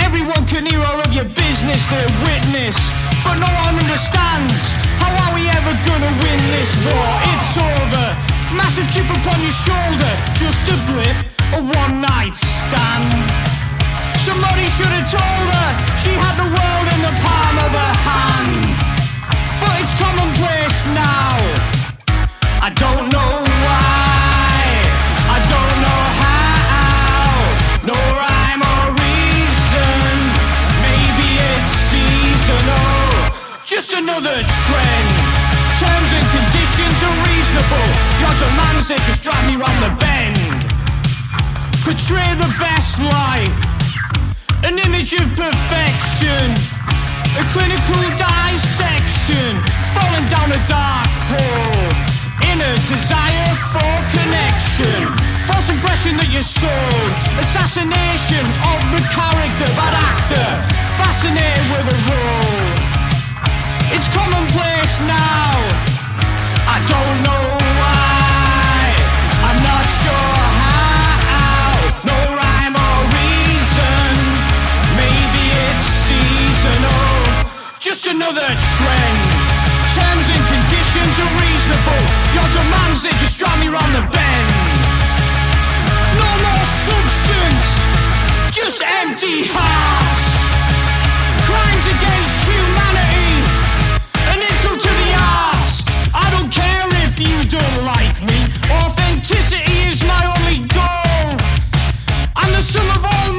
Everyone 0.02 0.46
can 0.50 0.66
hear 0.66 0.82
all 0.82 1.00
of 1.02 1.14
your 1.14 1.26
business, 1.26 1.82
they 1.94 2.06
witness. 2.26 2.78
But 3.24 3.38
no 3.38 3.50
one 3.66 3.78
understands. 3.78 4.74
How 4.98 5.14
are 5.14 5.32
we 5.38 5.46
ever 5.50 5.74
gonna 5.86 6.14
win 6.26 6.42
this 6.58 6.74
war? 6.86 7.10
It's 7.34 7.54
over. 7.58 8.06
Massive 8.58 8.90
chip 8.90 9.06
upon 9.06 9.38
your 9.46 9.54
shoulder, 9.54 10.12
just 10.34 10.66
a 10.74 10.78
blip, 10.90 11.18
a 11.54 11.62
one 11.62 12.02
night 12.02 12.36
stand. 12.36 13.10
Somebody 14.18 14.66
should 14.74 14.90
have 14.90 15.10
told 15.10 15.46
her 15.54 15.70
she 16.02 16.12
had 16.18 16.36
the 16.42 16.50
world 16.50 16.88
in 16.96 17.02
the 17.08 17.16
palm 17.22 17.56
of 17.66 17.72
her 17.78 17.94
hand. 18.10 18.62
But 19.62 19.74
it's 19.82 19.94
commonplace 20.02 20.80
now. 20.98 21.38
I 22.62 22.70
don't 22.76 23.10
know 23.14 23.32
why. 23.66 23.99
Just 33.70 33.94
another 33.94 34.34
trend. 34.34 35.10
Terms 35.78 36.10
and 36.18 36.26
conditions 36.34 36.98
are 37.06 37.18
reasonable. 37.22 37.90
Your 38.18 38.34
demands 38.42 38.90
they 38.90 38.98
just 39.06 39.22
drive 39.22 39.46
me 39.46 39.62
round 39.62 39.78
the 39.86 39.94
bend. 40.02 40.42
Portray 41.86 42.34
the 42.42 42.50
best 42.58 42.98
life. 42.98 43.54
An 44.66 44.82
image 44.82 45.14
of 45.14 45.30
perfection. 45.38 46.58
A 47.38 47.46
clinical 47.54 48.02
dissection. 48.18 49.62
Falling 49.94 50.26
down 50.34 50.50
a 50.50 50.62
dark 50.66 51.14
hole. 51.30 51.94
In 52.50 52.58
a 52.58 52.74
desire 52.90 53.54
for 53.70 53.94
connection. 54.18 55.14
False 55.46 55.70
impression 55.70 56.18
that 56.18 56.34
you're 56.34 56.42
sold. 56.42 57.10
Assassination 57.38 58.50
of 58.66 58.82
the 58.98 59.02
character, 59.14 59.70
bad 59.78 59.94
actor. 59.94 60.50
Fascinated 60.98 61.70
with 61.70 61.86
a 61.86 61.98
role. 62.10 62.79
It's 63.92 64.08
commonplace 64.14 65.02
now. 65.02 65.54
I 66.70 66.78
don't 66.86 67.18
know 67.26 67.46
why. 67.82 68.86
I'm 69.50 69.60
not 69.66 69.86
sure 69.90 70.38
how. 70.62 71.74
No 72.06 72.18
rhyme 72.38 72.76
or 72.78 72.98
reason. 73.18 74.14
Maybe 74.94 75.44
it's 75.74 75.88
seasonal. 76.06 77.50
Just 77.82 78.06
another 78.06 78.46
trend. 78.78 79.22
Terms 79.98 80.28
and 80.38 80.44
conditions 80.54 81.16
are 81.26 81.34
reasonable. 81.42 82.04
Your 82.38 82.48
demands 82.54 83.02
they 83.02 83.16
just 83.18 83.42
drive 83.42 83.58
me 83.58 83.74
round 83.74 83.90
the 83.98 84.06
bend. 84.06 84.50
No 86.14 86.30
more 86.46 86.66
substance. 86.86 87.68
Just 88.54 88.86
empty 89.02 89.50
hearts. 89.50 90.24
Crimes 91.42 91.86
against 91.90 92.38
humanity. 92.46 93.29
Don't 97.50 97.84
like 97.84 98.22
me. 98.22 98.40
Authenticity 98.70 99.72
is 99.90 100.04
my 100.04 100.24
only 100.38 100.68
goal. 100.68 101.34
I'm 102.36 102.52
the 102.54 102.62
sum 102.62 102.88
of 102.92 103.04
all 103.04 103.39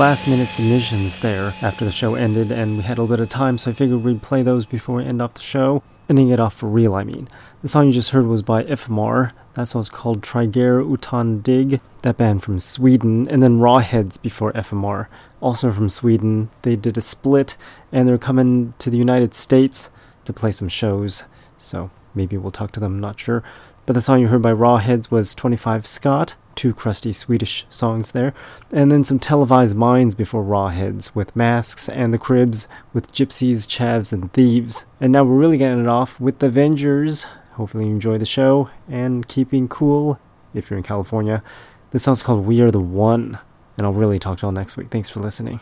last 0.00 0.26
minute 0.26 0.48
submissions 0.48 1.18
there 1.18 1.52
after 1.60 1.84
the 1.84 1.92
show 1.92 2.14
ended, 2.14 2.50
and 2.50 2.78
we 2.78 2.82
had 2.82 2.96
a 2.96 3.02
little 3.02 3.14
bit 3.18 3.22
of 3.22 3.28
time, 3.28 3.58
so 3.58 3.70
I 3.70 3.74
figured 3.74 4.02
we'd 4.02 4.22
play 4.22 4.42
those 4.42 4.64
before 4.64 4.96
we 4.96 5.04
end 5.04 5.20
off 5.20 5.34
the 5.34 5.42
show. 5.42 5.82
Ending 6.08 6.30
it 6.30 6.40
off 6.40 6.54
for 6.54 6.70
real, 6.70 6.94
I 6.94 7.04
mean. 7.04 7.28
The 7.60 7.68
song 7.68 7.86
you 7.88 7.92
just 7.92 8.12
heard 8.12 8.26
was 8.26 8.40
by 8.40 8.64
Ifmar. 8.64 9.32
That 9.52 9.64
song's 9.64 9.90
called 9.90 10.22
Triger 10.22 10.82
Utan 10.82 11.42
Dig, 11.42 11.82
that 12.00 12.16
band 12.16 12.42
from 12.42 12.60
Sweden, 12.60 13.28
and 13.28 13.42
then 13.42 13.58
Rawheads 13.58 14.22
before 14.22 14.52
FMR, 14.52 15.08
also 15.42 15.70
from 15.70 15.90
Sweden. 15.90 16.48
They 16.62 16.76
did 16.76 16.96
a 16.96 17.02
split, 17.02 17.58
and 17.92 18.08
they're 18.08 18.16
coming 18.16 18.72
to 18.78 18.88
the 18.88 18.96
United 18.96 19.34
States 19.34 19.90
to 20.24 20.32
play 20.32 20.52
some 20.52 20.70
shows, 20.70 21.24
so 21.58 21.90
maybe 22.14 22.38
we'll 22.38 22.52
talk 22.52 22.72
to 22.72 22.80
them, 22.80 23.00
not 23.00 23.20
sure. 23.20 23.44
But 23.84 23.92
the 23.92 24.00
song 24.00 24.20
you 24.20 24.28
heard 24.28 24.40
by 24.40 24.54
Rawheads 24.54 25.10
was 25.10 25.34
25 25.34 25.86
Scott, 25.86 26.36
two 26.60 26.74
crusty 26.74 27.10
Swedish 27.10 27.64
songs 27.70 28.10
there, 28.10 28.34
and 28.70 28.92
then 28.92 29.02
some 29.02 29.18
televised 29.18 29.74
minds 29.74 30.14
before 30.14 30.44
Rawheads 30.44 31.14
with 31.14 31.34
Masks 31.34 31.88
and 31.88 32.12
the 32.12 32.18
Cribs 32.18 32.68
with 32.92 33.10
Gypsies, 33.14 33.66
Chavs, 33.66 34.12
and 34.12 34.30
Thieves. 34.34 34.84
And 35.00 35.10
now 35.10 35.24
we're 35.24 35.38
really 35.38 35.56
getting 35.56 35.80
it 35.80 35.88
off 35.88 36.20
with 36.20 36.40
the 36.40 36.48
Avengers. 36.48 37.24
Hopefully 37.52 37.86
you 37.86 37.92
enjoy 37.92 38.18
the 38.18 38.26
show 38.26 38.68
and 38.90 39.26
keeping 39.26 39.68
cool 39.68 40.20
if 40.52 40.68
you're 40.68 40.76
in 40.76 40.82
California. 40.82 41.42
This 41.92 42.02
song's 42.02 42.22
called 42.22 42.44
We 42.44 42.60
Are 42.60 42.70
the 42.70 42.78
One, 42.78 43.38
and 43.78 43.86
I'll 43.86 43.94
really 43.94 44.18
talk 44.18 44.40
to 44.40 44.42
y'all 44.42 44.52
next 44.52 44.76
week. 44.76 44.90
Thanks 44.90 45.08
for 45.08 45.20
listening. 45.20 45.60